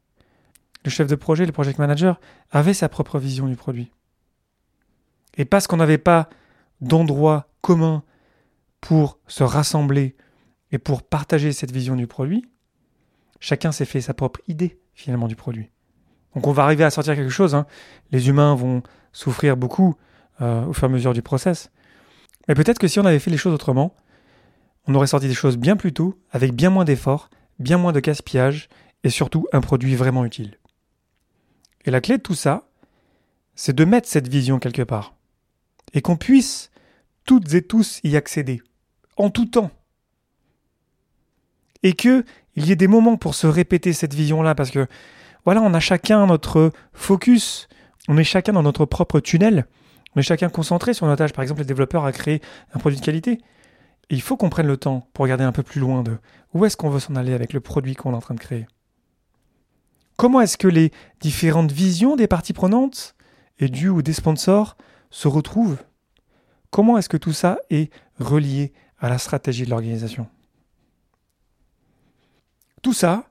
Le 0.85 0.91
chef 0.91 1.09
de 1.09 1.15
projet, 1.15 1.47
le 1.47 1.53
project 1.53 1.79
manager, 1.79 2.21
avait 2.51 2.75
sa 2.75 2.89
propre 2.89 3.19
vision 3.19 3.47
du 3.47 3.57
produit. 3.57 3.91
Et 5.37 5.45
parce 5.45 5.67
qu'on 5.67 5.77
n'avait 5.77 5.99
pas 5.99 6.29
d'endroit 6.81 7.49
commun 7.61 8.03
pour 8.81 9.19
se 9.27 9.43
rassembler 9.43 10.17
et 10.71 10.79
pour 10.79 11.03
partager 11.03 11.53
cette 11.53 11.73
vision 11.73 11.97
du 11.97 12.07
produit, 12.07 12.45
chacun 13.41 13.73
s'est 13.73 13.85
fait 13.85 14.01
sa 14.01 14.15
propre 14.15 14.41
idée 14.49 14.79
finalement 14.95 15.29
du 15.29 15.37
produit. 15.37 15.71
Donc 16.35 16.47
on 16.47 16.53
va 16.53 16.65
arriver 16.65 16.85
à 16.85 16.91
sortir 16.91 17.15
quelque 17.15 17.31
chose. 17.31 17.55
Hein. 17.55 17.67
Les 18.13 18.29
humains 18.29 18.55
vont 18.55 18.83
souffrir 19.13 19.57
beaucoup 19.57 19.97
euh, 20.41 20.65
au 20.67 20.73
fur 20.73 20.85
et 20.85 20.91
à 20.91 20.93
mesure 20.93 21.15
du 21.15 21.23
process. 21.23 21.71
Mais 22.49 22.55
peut-être 22.55 22.79
que 22.79 22.89
si 22.89 23.01
on 23.01 23.05
avait 23.05 23.19
fait 23.19 23.31
les 23.31 23.39
choses 23.39 23.55
autrement, 23.55 23.95
on 24.87 24.95
aurait 24.95 25.07
sorti 25.07 25.29
des 25.29 25.35
choses 25.35 25.57
bien 25.57 25.77
plus 25.77 25.93
tôt, 25.93 26.19
avec 26.31 26.53
bien 26.55 26.71
moins 26.71 26.85
d'efforts, 26.85 27.31
bien 27.59 27.79
moins 27.79 27.93
de 27.93 28.01
gaspillage, 28.01 28.69
et 29.03 29.11
surtout 29.11 29.47
un 29.53 29.61
produit 29.61 29.97
vraiment 29.97 30.25
utile. 30.25 30.59
Et 31.87 31.91
la 31.91 32.01
clé 32.01 32.19
de 32.19 32.23
tout 32.23 32.35
ça, 32.35 32.69
c'est 33.55 33.75
de 33.75 33.85
mettre 33.85 34.09
cette 34.09 34.29
vision 34.29 34.59
quelque 34.59 34.83
part. 34.83 35.15
Et 35.95 36.03
qu'on 36.03 36.17
puisse 36.17 36.71
toutes 37.25 37.55
et 37.55 37.63
tous 37.63 38.01
y 38.05 38.17
accéder 38.17 38.61
en 39.17 39.31
tout 39.31 39.47
temps. 39.47 39.71
Et 41.83 41.95
qu'il 41.95 42.25
y 42.57 42.73
ait 42.73 42.77
des 42.77 42.89
moments 42.89 43.17
pour 43.17 43.35
se 43.35 43.47
répéter 43.47 43.93
cette 43.93 44.15
vision-là, 44.15 44.55
parce 44.55 44.71
que 44.71 44.87
voilà, 45.45 45.63
on 45.63 45.73
a 45.75 45.81
chacun 45.81 46.27
notre 46.27 46.73
focus, 46.93 47.69
on 48.09 48.19
est 48.19 48.25
chacun 48.25 48.53
dans 48.53 48.63
notre 48.63 48.85
propre 48.85 49.21
tunnel, 49.21 49.67
on 50.15 50.21
est 50.21 50.25
chacun 50.25 50.49
concentré 50.49 50.93
sur 50.93 51.07
notre 51.07 51.19
tâche. 51.19 51.33
Par 51.33 51.43
exemple, 51.43 51.61
les 51.61 51.67
développeurs 51.67 52.05
à 52.05 52.13
créer 52.13 52.41
un 52.73 52.79
produit 52.79 52.99
de 52.99 53.05
qualité. 53.05 53.39
Il 54.11 54.23
faut 54.23 54.37
qu'on 54.37 54.51
prenne 54.51 54.67
le 54.67 54.77
temps 54.77 55.09
pour 55.13 55.25
regarder 55.25 55.45
un 55.45 55.53
peu 55.53 55.63
plus 55.63 55.81
loin 55.81 56.03
de 56.03 56.17
où 56.55 56.65
est-ce 56.65 56.77
qu'on 56.77 56.91
veut 56.91 57.01
s'en 57.01 57.17
aller 57.17 57.35
avec 57.35 57.53
le 57.53 57.61
produit 57.61 57.95
qu'on 57.95 58.13
est 58.13 58.17
en 58.17 58.21
train 58.21 58.35
de 58.35 58.41
créer. 58.41 58.67
Comment 60.17 60.41
est-ce 60.41 60.57
que 60.57 60.69
les 60.69 60.93
différentes 61.21 61.73
visions 61.73 62.17
des 62.17 62.27
parties 62.27 62.55
prenantes 62.55 63.15
et 63.59 63.69
du 63.69 63.89
ou 63.89 64.03
des 64.03 64.15
sponsors 64.15 64.77
se 65.11 65.29
retrouvent? 65.29 65.79
Comment 66.71 66.97
est-ce 66.99 67.09
que 67.09 67.17
tout 67.17 67.33
ça 67.33 67.59
est 67.71 67.93
relié 68.19 68.73
à 68.99 69.09
la 69.09 69.19
stratégie 69.19 69.65
de 69.65 69.71
l'organisation? 69.71 70.27
Tout 72.83 72.93
ça, 72.93 73.25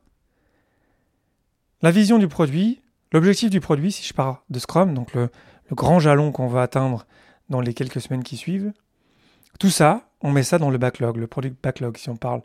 la 1.81 1.91
vision 1.91 2.17
du 2.17 2.27
produit, 2.27 2.81
l'objectif 3.11 3.49
du 3.49 3.61
produit, 3.61 3.91
si 3.91 4.03
je 4.03 4.13
pars 4.13 4.43
de 4.49 4.59
Scrum, 4.59 4.93
donc 4.93 5.13
le, 5.13 5.29
grand 5.71 5.99
jalon 5.99 6.31
qu'on 6.31 6.47
va 6.47 6.61
atteindre 6.61 7.05
dans 7.49 7.61
les 7.61 7.73
quelques 7.73 8.01
semaines 8.01 8.23
qui 8.23 8.37
suivent, 8.37 8.73
tout 9.59 9.69
ça, 9.69 10.09
on 10.21 10.31
met 10.31 10.43
ça 10.43 10.59
dans 10.59 10.69
le 10.69 10.77
backlog, 10.77 11.17
le 11.17 11.27
product 11.27 11.55
backlog 11.63 11.97
si 11.97 12.09
on 12.09 12.17
parle 12.17 12.41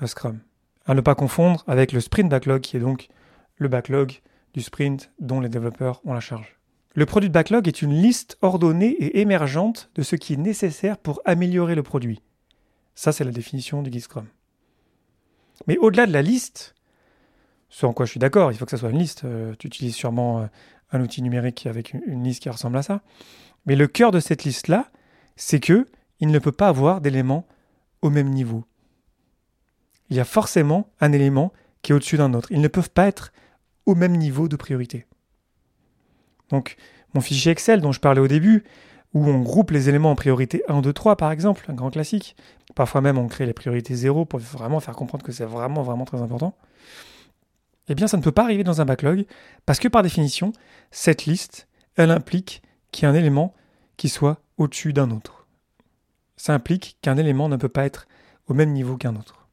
de 0.00 0.06
Scrum. 0.06 0.40
À 0.86 0.94
ne 0.94 1.00
pas 1.00 1.14
confondre 1.14 1.62
avec 1.66 1.92
le 1.92 2.00
sprint 2.00 2.30
backlog 2.30 2.60
qui 2.60 2.76
est 2.76 2.80
donc 2.80 3.08
le 3.56 3.68
backlog 3.68 4.20
du 4.54 4.62
sprint 4.62 5.10
dont 5.20 5.40
les 5.40 5.48
développeurs 5.48 6.00
ont 6.04 6.14
la 6.14 6.20
charge. 6.20 6.56
Le 6.94 7.04
produit 7.04 7.28
backlog 7.28 7.68
est 7.68 7.82
une 7.82 7.92
liste 7.92 8.38
ordonnée 8.40 8.90
et 8.90 9.20
émergente 9.20 9.90
de 9.94 10.02
ce 10.02 10.16
qui 10.16 10.32
est 10.32 10.38
nécessaire 10.38 10.96
pour 10.96 11.20
améliorer 11.26 11.74
le 11.74 11.82
produit. 11.82 12.22
Ça, 12.94 13.12
c'est 13.12 13.24
la 13.24 13.32
définition 13.32 13.82
du 13.82 13.90
Guide 13.90 14.02
Scrum. 14.02 14.26
Mais 15.66 15.76
au-delà 15.76 16.06
de 16.06 16.12
la 16.12 16.22
liste, 16.22 16.74
ce 17.68 17.84
en 17.84 17.92
quoi 17.92 18.06
je 18.06 18.12
suis 18.12 18.20
d'accord, 18.20 18.52
il 18.52 18.56
faut 18.56 18.64
que 18.64 18.70
ça 18.70 18.78
soit 18.78 18.90
une 18.90 18.98
liste. 18.98 19.24
Euh, 19.24 19.54
tu 19.58 19.66
utilises 19.66 19.94
sûrement 19.94 20.40
euh, 20.40 20.46
un 20.92 21.02
outil 21.02 21.20
numérique 21.20 21.66
avec 21.66 21.92
une, 21.92 22.24
liste 22.24 22.42
qui 22.42 22.48
ressemble 22.48 22.78
à 22.78 22.82
ça. 22.82 23.02
Mais 23.66 23.76
le 23.76 23.86
cœur 23.86 24.10
de 24.10 24.20
cette 24.20 24.44
liste-là, 24.44 24.90
c'est 25.36 25.60
que 25.60 25.86
il 26.20 26.28
ne 26.28 26.38
peut 26.38 26.52
pas 26.52 26.68
avoir 26.68 27.02
d'éléments 27.02 27.46
au 28.00 28.08
même 28.08 28.30
niveau. 28.30 28.64
Il 30.08 30.16
y 30.16 30.20
a 30.20 30.24
forcément 30.24 30.88
un 31.00 31.12
élément 31.12 31.52
qui 31.82 31.92
est 31.92 31.94
au-dessus 31.94 32.16
d'un 32.16 32.32
autre. 32.32 32.50
Ils 32.50 32.62
ne 32.62 32.68
peuvent 32.68 32.90
pas 32.90 33.06
être 33.06 33.32
au 33.86 33.94
même 33.94 34.16
niveau 34.16 34.48
de 34.48 34.56
priorité. 34.56 35.06
Donc, 36.50 36.76
mon 37.14 37.20
fichier 37.20 37.52
Excel 37.52 37.80
dont 37.80 37.92
je 37.92 38.00
parlais 38.00 38.20
au 38.20 38.28
début, 38.28 38.64
où 39.14 39.26
on 39.26 39.40
groupe 39.40 39.70
les 39.70 39.88
éléments 39.88 40.10
en 40.10 40.14
priorité 40.14 40.62
1, 40.68 40.82
2, 40.82 40.92
3 40.92 41.16
par 41.16 41.30
exemple, 41.30 41.64
un 41.68 41.74
grand 41.74 41.90
classique. 41.90 42.36
Parfois 42.74 43.00
même 43.00 43.16
on 43.16 43.28
crée 43.28 43.46
les 43.46 43.54
priorités 43.54 43.94
0 43.94 44.26
pour 44.26 44.40
vraiment 44.40 44.80
faire 44.80 44.94
comprendre 44.94 45.24
que 45.24 45.32
c'est 45.32 45.46
vraiment 45.46 45.82
vraiment 45.82 46.04
très 46.04 46.20
important. 46.20 46.54
Eh 47.88 47.94
bien 47.94 48.08
ça 48.08 48.18
ne 48.18 48.22
peut 48.22 48.32
pas 48.32 48.42
arriver 48.42 48.64
dans 48.64 48.80
un 48.80 48.84
backlog 48.84 49.24
parce 49.64 49.78
que 49.78 49.88
par 49.88 50.02
définition, 50.02 50.52
cette 50.90 51.24
liste, 51.24 51.66
elle 51.94 52.10
implique 52.10 52.62
qu'il 52.92 53.04
y 53.04 53.06
ait 53.06 53.14
un 53.14 53.18
élément 53.18 53.54
qui 53.96 54.10
soit 54.10 54.42
au-dessus 54.58 54.92
d'un 54.92 55.10
autre. 55.10 55.46
Ça 56.36 56.52
implique 56.52 56.98
qu'un 57.00 57.16
élément 57.16 57.48
ne 57.48 57.56
peut 57.56 57.70
pas 57.70 57.86
être 57.86 58.06
au 58.48 58.54
même 58.54 58.72
niveau 58.72 58.96
qu'un 58.96 59.16
autre. 59.16 59.48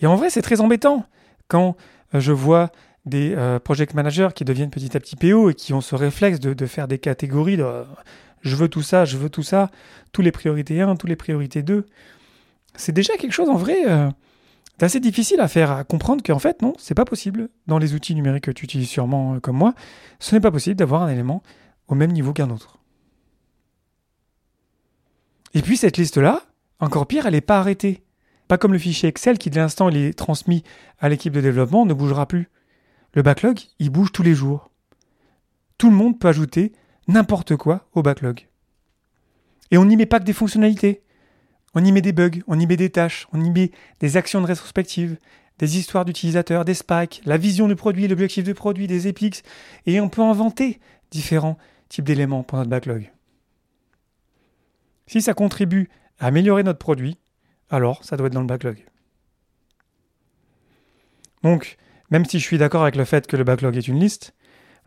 Et 0.00 0.06
en 0.06 0.16
vrai, 0.16 0.30
c'est 0.30 0.42
très 0.42 0.60
embêtant 0.60 1.06
quand 1.48 1.76
euh, 2.14 2.20
je 2.20 2.32
vois 2.32 2.70
des 3.04 3.34
euh, 3.36 3.58
project 3.58 3.94
managers 3.94 4.28
qui 4.34 4.44
deviennent 4.44 4.70
petit 4.70 4.96
à 4.96 5.00
petit 5.00 5.16
PO 5.16 5.50
et 5.50 5.54
qui 5.54 5.72
ont 5.72 5.80
ce 5.80 5.94
réflexe 5.94 6.40
de, 6.40 6.66
faire 6.66 6.88
des 6.88 6.98
catégories 6.98 7.56
de 7.56 7.64
je 8.42 8.54
veux 8.56 8.68
tout 8.68 8.82
ça, 8.82 9.04
je 9.04 9.16
veux 9.16 9.30
tout 9.30 9.42
ça, 9.42 9.70
tous 10.12 10.22
les 10.22 10.32
priorités 10.32 10.80
1, 10.80 10.96
tous 10.96 11.06
les 11.06 11.16
priorités 11.16 11.62
2. 11.62 11.86
C'est 12.74 12.92
déjà 12.92 13.16
quelque 13.16 13.32
chose 13.32 13.48
en 13.48 13.56
vrai 13.56 13.76
euh, 13.86 14.10
d'assez 14.78 15.00
difficile 15.00 15.40
à 15.40 15.48
faire, 15.48 15.70
à 15.70 15.84
comprendre 15.84 16.22
qu'en 16.22 16.38
fait, 16.38 16.62
non, 16.62 16.74
c'est 16.78 16.94
pas 16.94 17.04
possible. 17.04 17.48
Dans 17.66 17.78
les 17.78 17.94
outils 17.94 18.14
numériques 18.14 18.44
que 18.44 18.50
tu 18.50 18.64
utilises 18.64 18.88
sûrement 18.88 19.40
comme 19.40 19.56
moi, 19.56 19.74
ce 20.20 20.34
n'est 20.34 20.40
pas 20.40 20.50
possible 20.50 20.76
d'avoir 20.76 21.02
un 21.02 21.08
élément 21.08 21.42
au 21.88 21.94
même 21.94 22.12
niveau 22.12 22.32
qu'un 22.32 22.50
autre. 22.50 22.78
Et 25.54 25.62
puis 25.62 25.76
cette 25.76 25.96
liste-là, 25.96 26.42
encore 26.80 27.06
pire, 27.06 27.26
elle 27.26 27.32
n'est 27.32 27.40
pas 27.40 27.58
arrêtée. 27.58 28.02
Pas 28.48 28.58
comme 28.58 28.72
le 28.72 28.78
fichier 28.78 29.08
Excel 29.08 29.38
qui, 29.38 29.50
de 29.50 29.56
l'instant 29.56 29.88
il 29.88 29.96
est 29.96 30.16
transmis 30.16 30.62
à 30.98 31.08
l'équipe 31.08 31.32
de 31.32 31.40
développement, 31.40 31.86
ne 31.86 31.94
bougera 31.94 32.26
plus. 32.26 32.48
Le 33.14 33.22
backlog, 33.22 33.60
il 33.78 33.90
bouge 33.90 34.12
tous 34.12 34.22
les 34.22 34.34
jours. 34.34 34.70
Tout 35.78 35.90
le 35.90 35.96
monde 35.96 36.18
peut 36.18 36.28
ajouter 36.28 36.72
n'importe 37.08 37.56
quoi 37.56 37.88
au 37.92 38.02
backlog. 38.02 38.46
Et 39.70 39.78
on 39.78 39.84
n'y 39.84 39.96
met 39.96 40.06
pas 40.06 40.20
que 40.20 40.24
des 40.24 40.32
fonctionnalités. 40.32 41.02
On 41.74 41.84
y 41.84 41.92
met 41.92 42.00
des 42.00 42.12
bugs, 42.12 42.40
on 42.46 42.58
y 42.58 42.66
met 42.66 42.76
des 42.76 42.90
tâches, 42.90 43.26
on 43.32 43.42
y 43.42 43.50
met 43.50 43.70
des 44.00 44.16
actions 44.16 44.40
de 44.40 44.46
rétrospective, 44.46 45.18
des 45.58 45.78
histoires 45.78 46.04
d'utilisateurs, 46.04 46.64
des 46.64 46.74
spikes, 46.74 47.22
la 47.24 47.36
vision 47.36 47.68
du 47.68 47.76
produit, 47.76 48.08
l'objectif 48.08 48.44
du 48.44 48.54
produit, 48.54 48.86
des 48.86 49.08
epics, 49.08 49.42
et 49.86 50.00
on 50.00 50.08
peut 50.08 50.22
inventer 50.22 50.80
différents 51.10 51.58
types 51.88 52.04
d'éléments 52.04 52.42
pour 52.42 52.58
notre 52.58 52.70
backlog. 52.70 53.12
Si 55.06 55.22
ça 55.22 55.34
contribue 55.34 55.88
à 56.18 56.26
améliorer 56.26 56.62
notre 56.62 56.78
produit, 56.78 57.18
alors 57.70 58.04
ça 58.04 58.16
doit 58.16 58.28
être 58.28 58.32
dans 58.32 58.40
le 58.40 58.46
backlog. 58.46 58.84
Donc, 61.42 61.76
même 62.10 62.24
si 62.24 62.38
je 62.38 62.44
suis 62.44 62.58
d'accord 62.58 62.82
avec 62.82 62.96
le 62.96 63.04
fait 63.04 63.26
que 63.26 63.36
le 63.36 63.44
backlog 63.44 63.76
est 63.76 63.88
une 63.88 64.00
liste, 64.00 64.34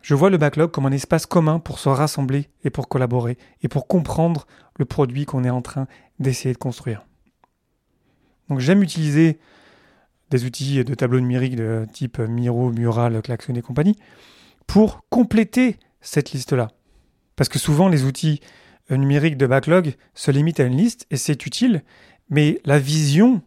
je 0.02 0.14
vois 0.14 0.30
le 0.30 0.38
backlog 0.38 0.70
comme 0.70 0.86
un 0.86 0.92
espace 0.92 1.26
commun 1.26 1.58
pour 1.58 1.78
se 1.78 1.88
rassembler 1.88 2.48
et 2.64 2.70
pour 2.70 2.88
collaborer 2.88 3.36
et 3.62 3.68
pour 3.68 3.86
comprendre 3.86 4.46
le 4.78 4.84
produit 4.84 5.26
qu'on 5.26 5.44
est 5.44 5.50
en 5.50 5.62
train 5.62 5.86
d'essayer 6.18 6.54
de 6.54 6.58
construire. 6.58 7.06
Donc 8.48 8.60
j'aime 8.60 8.82
utiliser 8.82 9.38
des 10.30 10.44
outils 10.44 10.84
de 10.84 10.94
tableau 10.94 11.20
numérique 11.20 11.56
de 11.56 11.86
type 11.92 12.18
Miro, 12.18 12.70
Mural, 12.70 13.20
Klaxon 13.22 13.54
et 13.54 13.62
compagnie 13.62 13.96
pour 14.66 15.02
compléter 15.10 15.76
cette 16.00 16.32
liste-là. 16.32 16.68
Parce 17.36 17.48
que 17.48 17.58
souvent 17.58 17.88
les 17.88 18.04
outils 18.04 18.40
numériques 18.90 19.36
de 19.36 19.46
backlog 19.46 19.94
se 20.14 20.30
limitent 20.30 20.60
à 20.60 20.64
une 20.64 20.76
liste 20.76 21.06
et 21.10 21.16
c'est 21.16 21.46
utile, 21.46 21.82
mais 22.30 22.60
la 22.64 22.78
vision, 22.78 23.42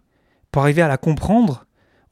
pour 0.52 0.62
arriver 0.62 0.82
à 0.82 0.88
la 0.88 0.98
comprendre, 0.98 1.66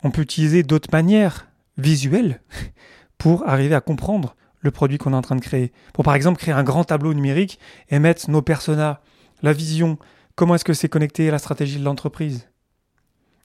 on 0.03 0.09
peut 0.09 0.21
utiliser 0.21 0.63
d'autres 0.63 0.89
manières 0.91 1.47
visuelles 1.77 2.41
pour 3.17 3.47
arriver 3.47 3.75
à 3.75 3.81
comprendre 3.81 4.35
le 4.61 4.71
produit 4.71 4.97
qu'on 4.97 5.13
est 5.13 5.17
en 5.17 5.21
train 5.21 5.35
de 5.35 5.41
créer. 5.41 5.71
Pour 5.93 6.03
par 6.03 6.15
exemple 6.15 6.39
créer 6.39 6.53
un 6.53 6.63
grand 6.63 6.83
tableau 6.83 7.13
numérique 7.13 7.59
et 7.89 7.99
mettre 7.99 8.29
nos 8.29 8.41
personas, 8.41 9.01
la 9.41 9.53
vision, 9.53 9.97
comment 10.35 10.55
est-ce 10.55 10.65
que 10.65 10.73
c'est 10.73 10.89
connecté 10.89 11.27
à 11.27 11.31
la 11.31 11.39
stratégie 11.39 11.79
de 11.79 11.83
l'entreprise. 11.83 12.47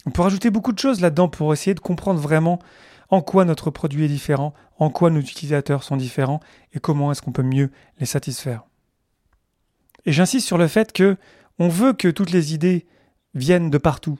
On 0.06 0.10
peut 0.10 0.22
rajouter 0.22 0.50
beaucoup 0.50 0.72
de 0.72 0.78
choses 0.78 1.00
là-dedans 1.00 1.28
pour 1.28 1.52
essayer 1.52 1.74
de 1.74 1.80
comprendre 1.80 2.20
vraiment 2.20 2.60
en 3.08 3.22
quoi 3.22 3.44
notre 3.44 3.70
produit 3.70 4.04
est 4.04 4.08
différent, 4.08 4.54
en 4.78 4.90
quoi 4.90 5.10
nos 5.10 5.20
utilisateurs 5.20 5.82
sont 5.82 5.96
différents 5.96 6.40
et 6.74 6.80
comment 6.80 7.10
est-ce 7.10 7.22
qu'on 7.22 7.32
peut 7.32 7.42
mieux 7.42 7.70
les 7.98 8.06
satisfaire. 8.06 8.64
Et 10.04 10.12
j'insiste 10.12 10.46
sur 10.46 10.58
le 10.58 10.68
fait 10.68 10.92
que 10.92 11.16
on 11.58 11.68
veut 11.68 11.92
que 11.92 12.08
toutes 12.08 12.30
les 12.30 12.54
idées 12.54 12.86
viennent 13.36 13.70
de 13.70 13.78
partout. 13.78 14.18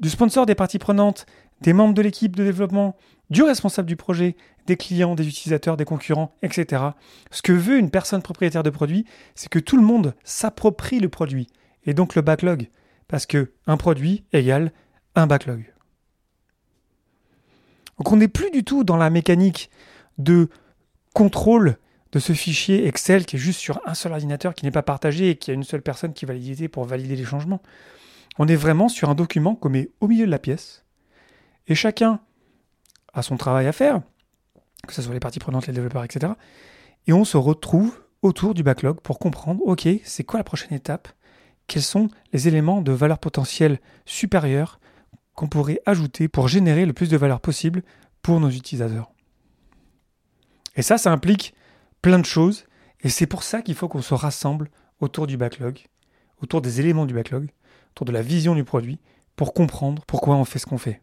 Du 0.00 0.08
sponsor 0.08 0.46
des 0.46 0.54
parties 0.54 0.78
prenantes, 0.78 1.26
des 1.60 1.72
membres 1.72 1.94
de 1.94 2.02
l'équipe 2.02 2.36
de 2.36 2.44
développement, 2.44 2.96
du 3.30 3.42
responsable 3.42 3.88
du 3.88 3.96
projet, 3.96 4.36
des 4.66 4.76
clients, 4.76 5.14
des 5.14 5.26
utilisateurs, 5.26 5.76
des 5.76 5.84
concurrents, 5.84 6.34
etc. 6.42 6.82
Ce 7.30 7.42
que 7.42 7.52
veut 7.52 7.78
une 7.78 7.90
personne 7.90 8.22
propriétaire 8.22 8.62
de 8.62 8.70
produit, 8.70 9.04
c'est 9.34 9.48
que 9.48 9.58
tout 9.58 9.76
le 9.76 9.82
monde 9.82 10.14
s'approprie 10.24 11.00
le 11.00 11.08
produit, 11.08 11.48
et 11.84 11.94
donc 11.94 12.14
le 12.14 12.22
backlog, 12.22 12.68
parce 13.08 13.26
que 13.26 13.52
un 13.66 13.76
produit 13.76 14.24
égale 14.32 14.72
un 15.14 15.26
backlog. 15.26 15.72
Donc 17.98 18.12
on 18.12 18.16
n'est 18.16 18.28
plus 18.28 18.50
du 18.50 18.64
tout 18.64 18.84
dans 18.84 18.98
la 18.98 19.08
mécanique 19.08 19.70
de 20.18 20.48
contrôle 21.14 21.78
de 22.12 22.18
ce 22.18 22.34
fichier 22.34 22.86
Excel 22.86 23.24
qui 23.24 23.36
est 23.36 23.38
juste 23.38 23.60
sur 23.60 23.80
un 23.86 23.94
seul 23.94 24.12
ordinateur, 24.12 24.54
qui 24.54 24.64
n'est 24.64 24.70
pas 24.70 24.82
partagé 24.82 25.30
et 25.30 25.36
qui 25.36 25.50
a 25.50 25.54
une 25.54 25.64
seule 25.64 25.82
personne 25.82 26.12
qui 26.12 26.26
va 26.26 26.34
pour 26.70 26.84
valider 26.84 27.16
les 27.16 27.24
changements. 27.24 27.62
On 28.38 28.48
est 28.48 28.56
vraiment 28.56 28.88
sur 28.88 29.08
un 29.08 29.14
document 29.14 29.54
qu'on 29.54 29.70
met 29.70 29.90
au 30.00 30.08
milieu 30.08 30.26
de 30.26 30.30
la 30.30 30.38
pièce, 30.38 30.84
et 31.66 31.74
chacun 31.74 32.20
a 33.12 33.22
son 33.22 33.36
travail 33.36 33.66
à 33.66 33.72
faire, 33.72 34.02
que 34.86 34.92
ce 34.92 35.02
soit 35.02 35.14
les 35.14 35.20
parties 35.20 35.38
prenantes, 35.38 35.66
les 35.66 35.72
développeurs, 35.72 36.04
etc. 36.04 36.34
Et 37.06 37.12
on 37.12 37.24
se 37.24 37.36
retrouve 37.36 38.02
autour 38.22 38.54
du 38.54 38.62
backlog 38.62 39.00
pour 39.00 39.18
comprendre, 39.18 39.62
OK, 39.64 39.88
c'est 40.04 40.24
quoi 40.24 40.38
la 40.38 40.44
prochaine 40.44 40.74
étape? 40.74 41.08
Quels 41.66 41.82
sont 41.82 42.08
les 42.32 42.46
éléments 42.46 42.82
de 42.82 42.92
valeur 42.92 43.18
potentielle 43.18 43.80
supérieure 44.04 44.80
qu'on 45.34 45.48
pourrait 45.48 45.80
ajouter 45.86 46.28
pour 46.28 46.48
générer 46.48 46.86
le 46.86 46.92
plus 46.92 47.08
de 47.08 47.16
valeur 47.16 47.40
possible 47.40 47.82
pour 48.22 48.38
nos 48.38 48.50
utilisateurs? 48.50 49.10
Et 50.76 50.82
ça, 50.82 50.98
ça 50.98 51.10
implique 51.10 51.54
plein 52.02 52.18
de 52.18 52.26
choses, 52.26 52.66
et 53.00 53.08
c'est 53.08 53.26
pour 53.26 53.42
ça 53.42 53.62
qu'il 53.62 53.74
faut 53.74 53.88
qu'on 53.88 54.02
se 54.02 54.14
rassemble 54.14 54.70
autour 55.00 55.26
du 55.26 55.36
backlog, 55.36 55.80
autour 56.42 56.60
des 56.60 56.80
éléments 56.80 57.06
du 57.06 57.14
backlog, 57.14 57.50
de 58.04 58.12
la 58.12 58.22
vision 58.22 58.54
du 58.54 58.64
produit, 58.64 58.98
pour 59.36 59.54
comprendre 59.54 60.02
pourquoi 60.06 60.36
on 60.36 60.44
fait 60.44 60.58
ce 60.58 60.66
qu'on 60.66 60.78
fait. 60.78 61.02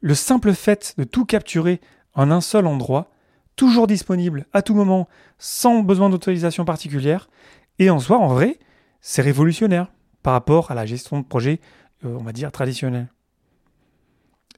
Le 0.00 0.14
simple 0.14 0.54
fait 0.54 0.94
de 0.96 1.04
tout 1.04 1.24
capturer 1.24 1.80
en 2.14 2.30
un 2.30 2.40
seul 2.40 2.66
endroit, 2.66 3.10
toujours 3.56 3.86
disponible 3.86 4.46
à 4.52 4.62
tout 4.62 4.74
moment, 4.74 5.08
sans 5.38 5.82
besoin 5.82 6.10
d'autorisation 6.10 6.64
particulière, 6.64 7.28
et 7.78 7.90
en 7.90 7.98
soi, 7.98 8.18
en 8.18 8.28
vrai, 8.28 8.58
c'est 9.00 9.22
révolutionnaire 9.22 9.92
par 10.22 10.32
rapport 10.32 10.70
à 10.70 10.74
la 10.74 10.86
gestion 10.86 11.20
de 11.20 11.24
projet, 11.24 11.60
euh, 12.04 12.16
on 12.18 12.22
va 12.22 12.32
dire, 12.32 12.52
traditionnelle. 12.52 13.08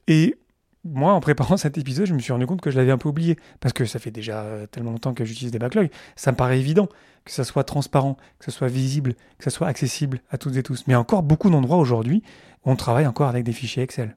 Et 0.07 0.35
moi, 0.83 1.13
en 1.13 1.19
préparant 1.19 1.57
cet 1.57 1.77
épisode, 1.77 2.07
je 2.07 2.13
me 2.13 2.19
suis 2.19 2.33
rendu 2.33 2.47
compte 2.47 2.61
que 2.61 2.71
je 2.71 2.77
l'avais 2.77 2.91
un 2.91 2.97
peu 2.97 3.09
oublié, 3.09 3.37
parce 3.59 3.73
que 3.73 3.85
ça 3.85 3.99
fait 3.99 4.11
déjà 4.11 4.41
euh, 4.41 4.65
tellement 4.65 4.91
longtemps 4.91 5.13
que 5.13 5.25
j'utilise 5.25 5.51
des 5.51 5.59
backlogs, 5.59 5.91
ça 6.15 6.31
me 6.31 6.37
paraît 6.37 6.59
évident 6.59 6.89
que 7.23 7.31
ça 7.31 7.43
soit 7.43 7.63
transparent, 7.63 8.17
que 8.39 8.45
ça 8.45 8.51
soit 8.51 8.67
visible, 8.67 9.13
que 9.37 9.43
ça 9.43 9.51
soit 9.51 9.67
accessible 9.67 10.21
à 10.31 10.37
toutes 10.39 10.55
et 10.55 10.63
tous. 10.63 10.87
Mais 10.87 10.95
encore 10.95 11.21
beaucoup 11.21 11.51
d'endroits 11.51 11.77
aujourd'hui, 11.77 12.23
on 12.63 12.75
travaille 12.75 13.05
encore 13.05 13.27
avec 13.27 13.43
des 13.43 13.53
fichiers 13.53 13.83
Excel. 13.83 14.15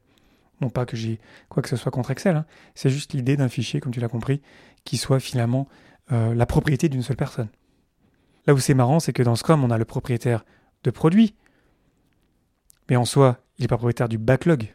Non 0.60 0.70
pas 0.70 0.86
que 0.86 0.96
j'ai 0.96 1.20
quoi 1.50 1.62
que 1.62 1.68
ce 1.68 1.76
soit 1.76 1.92
contre 1.92 2.10
Excel, 2.10 2.36
hein. 2.36 2.46
c'est 2.74 2.88
juste 2.88 3.12
l'idée 3.12 3.36
d'un 3.36 3.48
fichier, 3.48 3.80
comme 3.80 3.92
tu 3.92 4.00
l'as 4.00 4.08
compris, 4.08 4.40
qui 4.84 4.96
soit 4.96 5.20
finalement 5.20 5.68
euh, 6.12 6.34
la 6.34 6.46
propriété 6.46 6.88
d'une 6.88 7.02
seule 7.02 7.16
personne. 7.16 7.48
Là 8.46 8.54
où 8.54 8.58
c'est 8.58 8.74
marrant, 8.74 9.00
c'est 9.00 9.12
que 9.12 9.22
dans 9.22 9.36
Scrum, 9.36 9.64
on 9.64 9.70
a 9.70 9.78
le 9.78 9.84
propriétaire 9.84 10.44
de 10.84 10.90
produit, 10.90 11.34
mais 12.88 12.96
en 12.96 13.04
soi, 13.04 13.38
il 13.58 13.62
n'est 13.62 13.68
pas 13.68 13.76
propriétaire 13.76 14.08
du 14.08 14.18
backlog. 14.18 14.74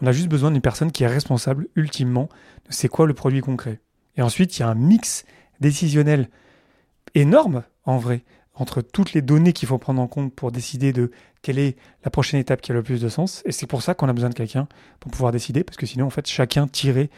On 0.00 0.06
a 0.06 0.12
juste 0.12 0.28
besoin 0.28 0.50
d'une 0.50 0.60
personne 0.60 0.92
qui 0.92 1.04
est 1.04 1.08
responsable, 1.08 1.68
ultimement, 1.74 2.28
de 2.66 2.72
c'est 2.72 2.88
quoi 2.88 3.06
le 3.06 3.14
produit 3.14 3.40
concret. 3.40 3.80
Et 4.16 4.22
ensuite, 4.22 4.56
il 4.56 4.60
y 4.60 4.62
a 4.62 4.68
un 4.68 4.74
mix 4.74 5.24
décisionnel 5.60 6.28
énorme, 7.14 7.64
en 7.84 7.98
vrai, 7.98 8.24
entre 8.54 8.80
toutes 8.82 9.12
les 9.12 9.22
données 9.22 9.52
qu'il 9.52 9.68
faut 9.68 9.78
prendre 9.78 10.00
en 10.00 10.06
compte 10.06 10.34
pour 10.34 10.52
décider 10.52 10.92
de 10.92 11.10
quelle 11.42 11.58
est 11.58 11.76
la 12.04 12.10
prochaine 12.10 12.40
étape 12.40 12.60
qui 12.60 12.72
a 12.72 12.74
le 12.74 12.82
plus 12.82 13.00
de 13.00 13.08
sens. 13.08 13.42
Et 13.44 13.52
c'est 13.52 13.66
pour 13.66 13.82
ça 13.82 13.94
qu'on 13.94 14.08
a 14.08 14.12
besoin 14.12 14.30
de 14.30 14.34
quelqu'un 14.34 14.68
pour 15.00 15.10
pouvoir 15.10 15.32
décider, 15.32 15.64
parce 15.64 15.76
que 15.76 15.86
sinon, 15.86 16.06
en 16.06 16.10
fait, 16.10 16.26
chacun 16.26 16.66
tirait 16.66 17.10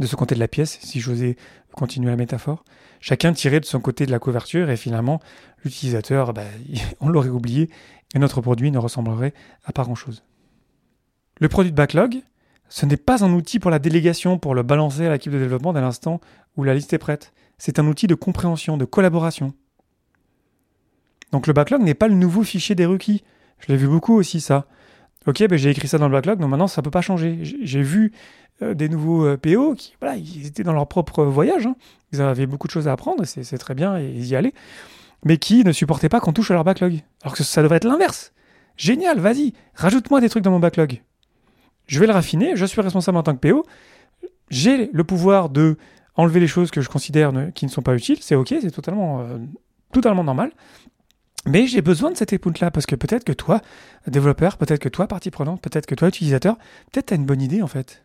de 0.00 0.06
ce 0.06 0.16
côté 0.16 0.34
de 0.34 0.40
la 0.40 0.48
pièce, 0.48 0.78
si 0.82 1.00
j'osais 1.00 1.36
continuer 1.72 2.10
la 2.10 2.16
métaphore, 2.16 2.64
chacun 3.00 3.32
tirait 3.32 3.60
de 3.60 3.64
son 3.64 3.80
côté 3.80 4.06
de 4.06 4.10
la 4.10 4.18
couverture, 4.18 4.70
et 4.70 4.76
finalement, 4.76 5.20
l'utilisateur, 5.64 6.32
bah, 6.32 6.44
on 7.00 7.08
l'aurait 7.08 7.28
oublié, 7.28 7.70
et 8.14 8.18
notre 8.18 8.40
produit 8.40 8.70
ne 8.70 8.78
ressemblerait 8.78 9.34
à 9.64 9.72
pas 9.72 9.84
grand-chose. 9.84 10.24
Le 11.42 11.48
produit 11.48 11.72
de 11.72 11.76
backlog, 11.76 12.22
ce 12.68 12.86
n'est 12.86 12.96
pas 12.96 13.24
un 13.24 13.32
outil 13.32 13.58
pour 13.58 13.72
la 13.72 13.80
délégation, 13.80 14.38
pour 14.38 14.54
le 14.54 14.62
balancer 14.62 15.06
à 15.06 15.10
l'équipe 15.10 15.32
de 15.32 15.40
développement 15.40 15.72
dès 15.72 15.80
l'instant 15.80 16.20
où 16.56 16.62
la 16.62 16.72
liste 16.72 16.92
est 16.92 16.98
prête. 16.98 17.32
C'est 17.58 17.80
un 17.80 17.86
outil 17.88 18.06
de 18.06 18.14
compréhension, 18.14 18.76
de 18.76 18.84
collaboration. 18.84 19.52
Donc 21.32 21.48
le 21.48 21.52
backlog 21.52 21.82
n'est 21.82 21.94
pas 21.94 22.06
le 22.06 22.14
nouveau 22.14 22.44
fichier 22.44 22.76
des 22.76 22.86
rookies. 22.86 23.24
Je 23.58 23.72
l'ai 23.72 23.76
vu 23.76 23.88
beaucoup 23.88 24.14
aussi 24.14 24.40
ça. 24.40 24.66
Ok, 25.26 25.44
ben 25.48 25.58
j'ai 25.58 25.70
écrit 25.70 25.88
ça 25.88 25.98
dans 25.98 26.06
le 26.06 26.12
backlog, 26.12 26.38
donc 26.38 26.48
maintenant 26.48 26.68
ça 26.68 26.80
peut 26.80 26.92
pas 26.92 27.00
changer. 27.00 27.40
J'ai 27.42 27.82
vu 27.82 28.12
euh, 28.62 28.74
des 28.74 28.88
nouveaux 28.88 29.26
euh, 29.26 29.36
PO 29.36 29.74
qui, 29.74 29.96
voilà, 30.00 30.14
ils 30.14 30.46
étaient 30.46 30.62
dans 30.62 30.74
leur 30.74 30.86
propre 30.86 31.24
voyage. 31.24 31.66
Hein. 31.66 31.74
Ils 32.12 32.22
avaient 32.22 32.46
beaucoup 32.46 32.68
de 32.68 32.72
choses 32.72 32.86
à 32.86 32.92
apprendre, 32.92 33.24
c'est 33.24 33.58
très 33.58 33.74
bien, 33.74 33.98
ils 33.98 34.28
y 34.28 34.36
allaient. 34.36 34.54
Mais 35.24 35.38
qui 35.38 35.64
ne 35.64 35.72
supportaient 35.72 36.08
pas 36.08 36.20
qu'on 36.20 36.32
touche 36.32 36.52
à 36.52 36.54
leur 36.54 36.62
backlog. 36.62 37.00
Alors 37.24 37.34
que 37.34 37.42
ça 37.42 37.62
devrait 37.62 37.78
être 37.78 37.84
l'inverse. 37.84 38.32
Génial, 38.76 39.18
vas-y, 39.18 39.54
rajoute-moi 39.74 40.20
des 40.20 40.28
trucs 40.28 40.44
dans 40.44 40.52
mon 40.52 40.60
backlog. 40.60 41.02
Je 41.92 42.00
vais 42.00 42.06
le 42.06 42.14
raffiner, 42.14 42.56
je 42.56 42.64
suis 42.64 42.80
responsable 42.80 43.18
en 43.18 43.22
tant 43.22 43.36
que 43.36 43.46
PO. 43.46 43.66
J'ai 44.48 44.88
le 44.94 45.04
pouvoir 45.04 45.50
de 45.50 45.76
enlever 46.14 46.40
les 46.40 46.46
choses 46.46 46.70
que 46.70 46.80
je 46.80 46.88
considère 46.88 47.34
qui 47.54 47.66
ne 47.66 47.70
sont 47.70 47.82
pas 47.82 47.94
utiles. 47.94 48.16
C'est 48.22 48.34
ok, 48.34 48.48
c'est 48.62 48.70
totalement, 48.70 49.20
euh, 49.20 50.22
normal. 50.22 50.52
Mais 51.44 51.66
j'ai 51.66 51.82
besoin 51.82 52.10
de 52.10 52.16
cette 52.16 52.32
écoute-là 52.32 52.70
parce 52.70 52.86
que 52.86 52.96
peut-être 52.96 53.24
que 53.24 53.32
toi, 53.32 53.60
développeur, 54.06 54.56
peut-être 54.56 54.80
que 54.80 54.88
toi, 54.88 55.06
partie 55.06 55.30
prenante, 55.30 55.60
peut-être 55.60 55.84
que 55.84 55.94
toi, 55.94 56.08
utilisateur, 56.08 56.56
peut-être 56.90 57.08
tu 57.08 57.12
as 57.12 57.16
une 57.18 57.26
bonne 57.26 57.42
idée 57.42 57.60
en 57.60 57.66
fait. 57.66 58.02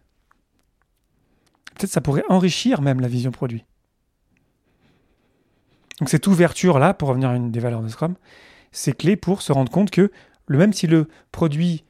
Peut-être 1.75 1.91
ça 1.91 2.01
pourrait 2.01 2.25
enrichir 2.27 2.81
même 2.81 2.99
la 2.99 3.07
vision 3.07 3.31
produit. 3.31 3.63
Donc 5.99 6.09
cette 6.09 6.27
ouverture-là, 6.27 6.93
pour 6.93 7.07
revenir 7.07 7.29
à 7.29 7.37
une 7.37 7.51
des 7.51 7.61
valeurs 7.61 7.83
de 7.83 7.87
Scrum, 7.87 8.15
c'est 8.73 8.97
clé 8.97 9.15
pour 9.15 9.41
se 9.41 9.53
rendre 9.53 9.71
compte 9.71 9.91
que 9.91 10.11
le 10.45 10.57
même 10.57 10.73
si 10.73 10.87
le 10.87 11.07
produit 11.31 11.85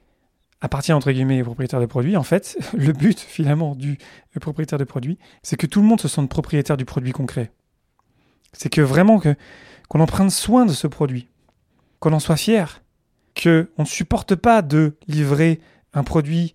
appartient 0.62 0.94
entre 0.94 1.12
guillemets 1.12 1.42
au 1.42 1.46
propriétaire 1.46 1.80
de 1.80 1.86
produit, 1.86 2.18
en 2.18 2.24
fait, 2.24 2.58
le 2.74 2.94
but 2.94 3.20
finalement 3.20 3.76
du 3.76 3.98
propriétaire 4.40 4.80
de 4.80 4.84
produit, 4.84 5.18
c'est 5.44 5.58
que 5.58 5.68
tout 5.68 5.82
le 5.82 5.88
monde 5.88 6.02
se 6.02 6.08
sente 6.08 6.30
propriétaire 6.30 6.78
du 6.78 6.86
produit 6.86 7.12
concret. 7.12 7.52
C'est 8.54 8.70
que 8.70 8.82
vraiment 8.82 9.20
que 9.20 9.36
qu'on 9.90 10.00
en 10.00 10.06
prenne 10.06 10.30
soin 10.30 10.66
de 10.66 10.74
ce 10.74 10.88
produit 10.88 11.30
qu'on 12.00 12.14
en 12.14 12.20
soit 12.20 12.38
fier, 12.38 12.82
qu'on 13.42 13.68
ne 13.78 13.86
supporte 13.86 14.36
pas 14.36 14.62
de 14.62 14.98
livrer 15.08 15.60
un 15.94 16.04
produit 16.04 16.54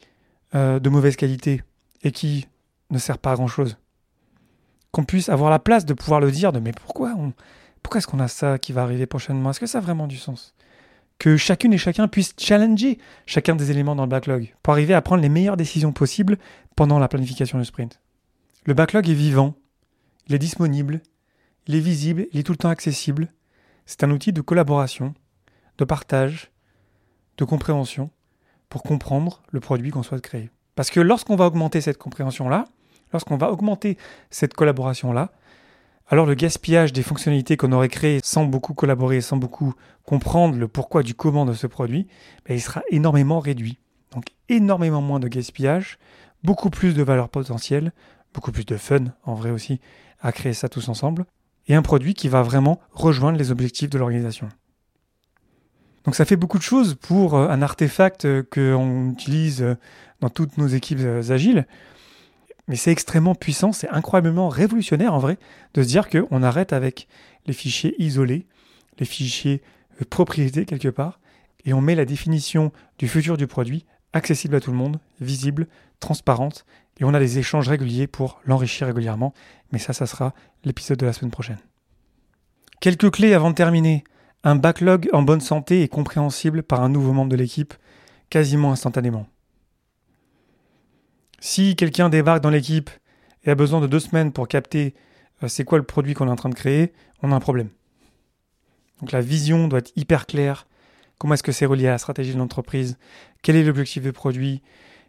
euh, 0.54 0.78
de 0.78 0.88
mauvaise 0.88 1.16
qualité 1.16 1.62
et 2.02 2.12
qui 2.12 2.47
ne 2.90 2.99
sert 2.99 3.18
pas 3.18 3.32
à 3.32 3.35
grand 3.35 3.49
chose. 3.49 3.76
Qu'on 4.90 5.04
puisse 5.04 5.28
avoir 5.28 5.50
la 5.50 5.59
place 5.59 5.85
de 5.85 5.94
pouvoir 5.94 6.21
le 6.21 6.30
dire 6.30 6.52
de 6.52 6.61
mais 6.61 6.73
pourquoi 6.73 7.14
on, 7.16 7.32
pourquoi 7.82 7.99
est-ce 7.99 8.06
qu'on 8.06 8.21
a 8.21 8.28
ça 8.28 8.59
qui 8.59 8.73
va 8.73 8.82
arriver 8.82 9.06
prochainement? 9.06 9.50
Est-ce 9.50 9.61
que 9.61 9.66
ça 9.66 9.78
a 9.78 9.80
vraiment 9.80 10.06
du 10.06 10.18
sens? 10.18 10.54
Que 11.23 11.37
chacune 11.37 11.73
et 11.73 11.79
chacun 11.79 12.09
puisse 12.09 12.35
challenger 12.37 12.99
chacun 13.26 13.55
des 13.55 13.71
éléments 13.71 13.95
dans 13.95 14.02
le 14.02 14.09
backlog 14.09 14.52
pour 14.61 14.73
arriver 14.73 14.93
à 14.93 15.02
prendre 15.02 15.23
les 15.23 15.29
meilleures 15.29 15.57
décisions 15.57 15.93
possibles 15.93 16.37
pendant 16.75 16.99
la 16.99 17.07
planification 17.07 17.61
du 17.61 17.64
sprint. 17.64 18.00
Le 18.64 18.75
backlog 18.75 19.09
est 19.09 19.14
vivant, 19.14 19.55
il 20.26 20.35
est 20.35 20.41
disponible, 20.41 21.00
il 21.69 21.76
est 21.76 21.81
visible, 21.81 22.26
il 22.33 22.41
est 22.41 22.43
tout 22.43 22.50
le 22.50 22.59
temps 22.59 22.71
accessible. 22.71 23.29
C'est 23.87 24.02
un 24.02 24.11
outil 24.11 24.33
de 24.33 24.41
collaboration 24.41 25.14
de 25.79 25.85
partage, 25.85 26.50
de 27.37 27.45
compréhension 27.45 28.11
pour 28.69 28.83
comprendre 28.83 29.45
le 29.52 29.61
produit 29.61 29.93
qu'on 29.93 30.02
souhaite 30.02 30.23
créer. 30.23 30.50
Parce 30.75 30.91
que 30.91 30.99
lorsqu'on 30.99 31.37
va 31.37 31.47
augmenter 31.47 31.81
cette 31.81 31.99
compréhension-là, 31.99 32.64
lorsqu'on 33.12 33.37
va 33.37 33.52
augmenter 33.52 33.97
cette 34.31 34.55
collaboration-là, 34.55 35.31
alors 36.12 36.26
le 36.26 36.35
gaspillage 36.35 36.92
des 36.92 37.02
fonctionnalités 37.02 37.57
qu'on 37.57 37.73
aurait 37.73 37.88
créées 37.88 38.21
sans 38.23 38.45
beaucoup 38.45 38.75
collaborer, 38.75 39.23
sans 39.23 39.38
beaucoup 39.38 39.73
comprendre 40.04 40.59
le 40.59 40.69
pourquoi 40.69 41.02
du 41.02 41.14
comment 41.14 41.47
de 41.47 41.54
ce 41.54 41.66
produit, 41.66 42.07
ben, 42.47 42.54
il 42.54 42.61
sera 42.61 42.83
énormément 42.90 43.40
réduit. 43.40 43.78
Donc 44.11 44.26
énormément 44.50 45.00
moins 45.00 45.21
de 45.21 45.28
gaspillage, 45.28 45.99
beaucoup 46.45 46.69
plus 46.69 46.92
de 46.92 47.02
valeur 47.02 47.31
potentielle, 47.31 47.92
beaucoup 48.35 48.52
plus 48.52 48.66
de 48.66 48.76
fun 48.76 49.04
en 49.25 49.33
vrai 49.33 49.50
aussi 49.50 49.81
à 50.21 50.33
créer 50.33 50.52
ça 50.52 50.69
tous 50.69 50.90
ensemble, 50.90 51.25
et 51.66 51.75
un 51.75 51.83
produit 51.83 52.12
qui 52.12 52.28
va 52.28 52.42
vraiment 52.42 52.78
rejoindre 52.92 53.38
les 53.38 53.50
objectifs 53.50 53.88
de 53.88 53.97
l'organisation. 53.97 54.50
Donc 56.04 56.14
ça 56.14 56.26
fait 56.26 56.37
beaucoup 56.37 56.59
de 56.59 56.62
choses 56.62 56.95
pour 56.95 57.37
euh, 57.37 57.49
un 57.49 57.62
artefact 57.62 58.26
euh, 58.26 58.42
qu'on 58.42 59.12
utilise 59.12 59.62
euh, 59.62 59.76
dans 60.21 60.28
toutes 60.28 60.59
nos 60.59 60.66
équipes 60.66 61.00
agiles. 61.31 61.66
Mais 62.73 62.79
c'est 62.79 62.91
extrêmement 62.91 63.35
puissant, 63.35 63.73
c'est 63.73 63.90
incroyablement 63.90 64.49
révolutionnaire 64.49 65.12
en 65.12 65.18
vrai 65.18 65.37
de 65.75 65.83
se 65.83 65.88
dire 65.88 66.09
qu'on 66.09 66.42
arrête 66.42 66.73
avec 66.73 67.07
les 67.44 67.53
fichiers 67.53 67.94
isolés, 68.03 68.46
les 68.99 69.05
fichiers 69.05 69.61
propriétés 70.09 70.64
quelque 70.64 70.88
part, 70.88 71.20
et 71.66 71.75
on 71.75 71.83
met 71.83 71.94
la 71.94 72.07
définition 72.07 72.73
du 72.99 73.09
futur 73.09 73.37
du 73.37 73.46
produit 73.46 73.85
accessible 74.14 74.57
à 74.57 74.61
tout 74.61 74.70
le 74.70 74.79
monde, 74.79 75.01
visible, 75.20 75.68
transparente, 76.01 76.64
et 76.99 77.05
on 77.05 77.12
a 77.12 77.18
des 77.18 77.38
échanges 77.38 77.68
réguliers 77.68 78.07
pour 78.07 78.40
l'enrichir 78.46 78.87
régulièrement. 78.87 79.35
Mais 79.70 79.79
ça, 79.79 79.92
ça 79.92 80.07
sera 80.07 80.33
l'épisode 80.64 80.99
de 80.99 81.05
la 81.05 81.12
semaine 81.12 81.31
prochaine. 81.31 81.59
Quelques 82.81 83.11
clés 83.11 83.35
avant 83.35 83.51
de 83.51 83.55
terminer. 83.55 84.03
Un 84.44 84.57
backlog 84.57 85.11
en 85.12 85.20
bonne 85.20 85.42
santé 85.42 85.83
est 85.83 85.88
compréhensible 85.88 86.62
par 86.62 86.83
un 86.83 86.88
nouveau 86.88 87.12
membre 87.12 87.33
de 87.33 87.37
l'équipe 87.37 87.75
quasiment 88.31 88.73
instantanément. 88.73 89.27
Si 91.44 91.74
quelqu'un 91.74 92.09
débarque 92.09 92.40
dans 92.40 92.50
l'équipe 92.50 92.88
et 93.42 93.50
a 93.50 93.57
besoin 93.57 93.81
de 93.81 93.88
deux 93.88 93.98
semaines 93.98 94.31
pour 94.31 94.46
capter 94.46 94.94
euh, 95.42 95.48
c'est 95.48 95.64
quoi 95.64 95.76
le 95.76 95.83
produit 95.83 96.14
qu'on 96.14 96.28
est 96.28 96.31
en 96.31 96.37
train 96.37 96.48
de 96.48 96.55
créer, 96.55 96.92
on 97.20 97.33
a 97.33 97.35
un 97.35 97.40
problème. 97.40 97.68
Donc 99.00 99.11
la 99.11 99.20
vision 99.20 99.66
doit 99.66 99.81
être 99.81 99.90
hyper 99.96 100.26
claire. 100.26 100.68
Comment 101.18 101.35
est-ce 101.35 101.42
que 101.42 101.50
c'est 101.50 101.66
relié 101.66 101.88
à 101.88 101.90
la 101.90 101.98
stratégie 101.98 102.33
de 102.33 102.38
l'entreprise? 102.38 102.96
Quel 103.42 103.57
est 103.57 103.64
l'objectif 103.64 104.05
du 104.05 104.12
produit? 104.12 104.62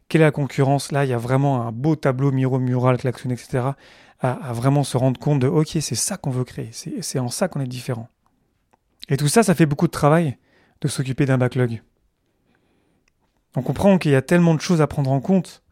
Quelle 0.10 0.22
est 0.22 0.26
la 0.26 0.32
concurrence? 0.32 0.92
Là, 0.92 1.06
il 1.06 1.12
y 1.12 1.14
a 1.14 1.20
vraiment 1.20 1.68
un 1.68 1.72
beau 1.72 1.96
tableau 1.96 2.32
miro 2.32 2.58
mural, 2.58 2.98
klaxon, 2.98 3.30
etc. 3.30 3.68
À, 4.20 4.32
à, 4.32 4.54
vraiment 4.54 4.84
se 4.84 4.98
rendre 4.98 5.20
compte 5.20 5.40
de 5.40 5.48
OK, 5.48 5.78
c'est 5.82 5.94
ça 5.94 6.18
qu'on 6.18 6.32
veut 6.32 6.46
créer. 6.46 6.72
C'est 6.72 7.20
en 7.20 7.30
ça 7.30 7.48
qu'on 7.48 7.60
est 7.60 7.68
différent. 7.68 8.10
Et 9.08 9.18
tout 9.18 9.28
ça, 9.28 9.44
ça 9.44 9.54
fait 9.54 9.68
beaucoup 9.68 9.86
de 9.86 9.92
travail 9.92 10.40
de 10.82 10.88
s'occuper 10.88 11.28
d'un 11.28 11.38
backlog. 11.38 11.84
On 13.56 13.62
comprend 13.62 14.00
qu'il 14.00 14.12
y 14.12 14.16
a 14.16 14.24
tellement 14.24 14.56
de 14.56 14.62
choses 14.62 14.82
à 14.82 14.88
prendre 14.88 15.12
en 15.12 15.22
compte. 15.22 15.63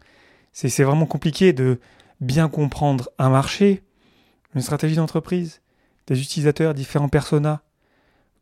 C'est 0.51 0.83
vraiment 0.83 1.05
compliqué 1.05 1.53
de 1.53 1.79
bien 2.19 2.49
comprendre 2.49 3.09
un 3.17 3.29
marché, 3.29 3.83
une 4.53 4.61
stratégie 4.61 4.95
d'entreprise, 4.95 5.61
des 6.07 6.21
utilisateurs, 6.21 6.73
différents 6.73 7.09
personas, 7.09 7.61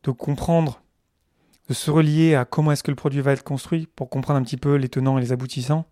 de 0.04 0.12
comprendre, 0.12 0.82
de 1.68 1.74
se 1.74 1.92
relier 1.92 2.36
à 2.36 2.46
comment 2.46 2.72
est-ce 2.72 2.84
que 2.84 2.92
le 2.92 2.96
produit 2.96 3.22
va 3.22 3.32
être 3.32 3.44
construit 3.44 3.88
pour 3.96 4.10
comprendre 4.10 4.40
un 4.40 4.44
petit 4.44 4.58
peu 4.58 4.76
les 4.76 4.90
tenants 4.90 5.18
et 5.18 5.22
les 5.22 5.32
aboutissants, 5.32 5.86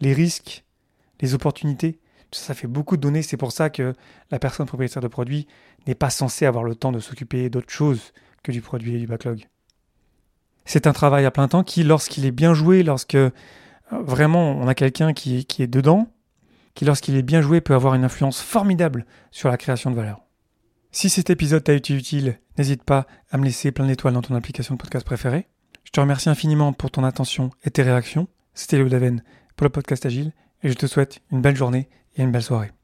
les 0.00 0.12
risques, 0.12 0.64
les 1.20 1.34
opportunités. 1.34 1.98
Ça, 2.32 2.48
ça 2.48 2.54
fait 2.54 2.66
beaucoup 2.66 2.96
de 2.96 3.00
données. 3.00 3.22
C'est 3.22 3.38
pour 3.38 3.52
ça 3.52 3.70
que 3.70 3.94
la 4.30 4.38
personne 4.38 4.66
propriétaire 4.66 5.02
de 5.02 5.08
produit 5.08 5.46
n'est 5.86 5.94
pas 5.94 6.10
censée 6.10 6.44
avoir 6.44 6.64
le 6.64 6.74
temps 6.74 6.92
de 6.92 7.00
s'occuper 7.00 7.48
d'autre 7.48 7.70
chose 7.70 8.12
que 8.42 8.52
du 8.52 8.60
produit 8.60 8.96
et 8.96 8.98
du 8.98 9.06
backlog. 9.06 9.46
C'est 10.66 10.86
un 10.86 10.92
travail 10.92 11.24
à 11.24 11.30
plein 11.30 11.48
temps 11.48 11.62
qui, 11.62 11.84
lorsqu'il 11.84 12.26
est 12.26 12.32
bien 12.32 12.52
joué, 12.52 12.82
lorsque 12.82 13.16
vraiment 13.90 14.52
on 14.52 14.68
a 14.68 14.74
quelqu'un 14.74 15.12
qui, 15.12 15.44
qui 15.46 15.62
est 15.62 15.66
dedans, 15.66 16.08
qui 16.74 16.84
lorsqu'il 16.84 17.16
est 17.16 17.22
bien 17.22 17.40
joué 17.40 17.60
peut 17.60 17.74
avoir 17.74 17.94
une 17.94 18.04
influence 18.04 18.40
formidable 18.40 19.06
sur 19.30 19.48
la 19.48 19.56
création 19.56 19.90
de 19.90 19.96
valeur. 19.96 20.20
Si 20.92 21.10
cet 21.10 21.30
épisode 21.30 21.64
t'a 21.64 21.74
été 21.74 21.94
utile, 21.94 22.38
n'hésite 22.56 22.82
pas 22.82 23.06
à 23.30 23.38
me 23.38 23.44
laisser 23.44 23.70
plein 23.72 23.86
d'étoiles 23.86 24.14
dans 24.14 24.22
ton 24.22 24.34
application 24.34 24.74
de 24.74 24.80
podcast 24.80 25.04
préférée. 25.04 25.46
Je 25.84 25.90
te 25.90 26.00
remercie 26.00 26.28
infiniment 26.28 26.72
pour 26.72 26.90
ton 26.90 27.04
attention 27.04 27.50
et 27.64 27.70
tes 27.70 27.82
réactions. 27.82 28.28
C'était 28.54 28.78
Léo 28.78 28.88
Daven 28.88 29.22
pour 29.56 29.64
le 29.64 29.70
podcast 29.70 30.06
Agile 30.06 30.32
et 30.62 30.68
je 30.68 30.74
te 30.74 30.86
souhaite 30.86 31.20
une 31.30 31.42
belle 31.42 31.56
journée 31.56 31.88
et 32.16 32.22
une 32.22 32.32
belle 32.32 32.42
soirée. 32.42 32.72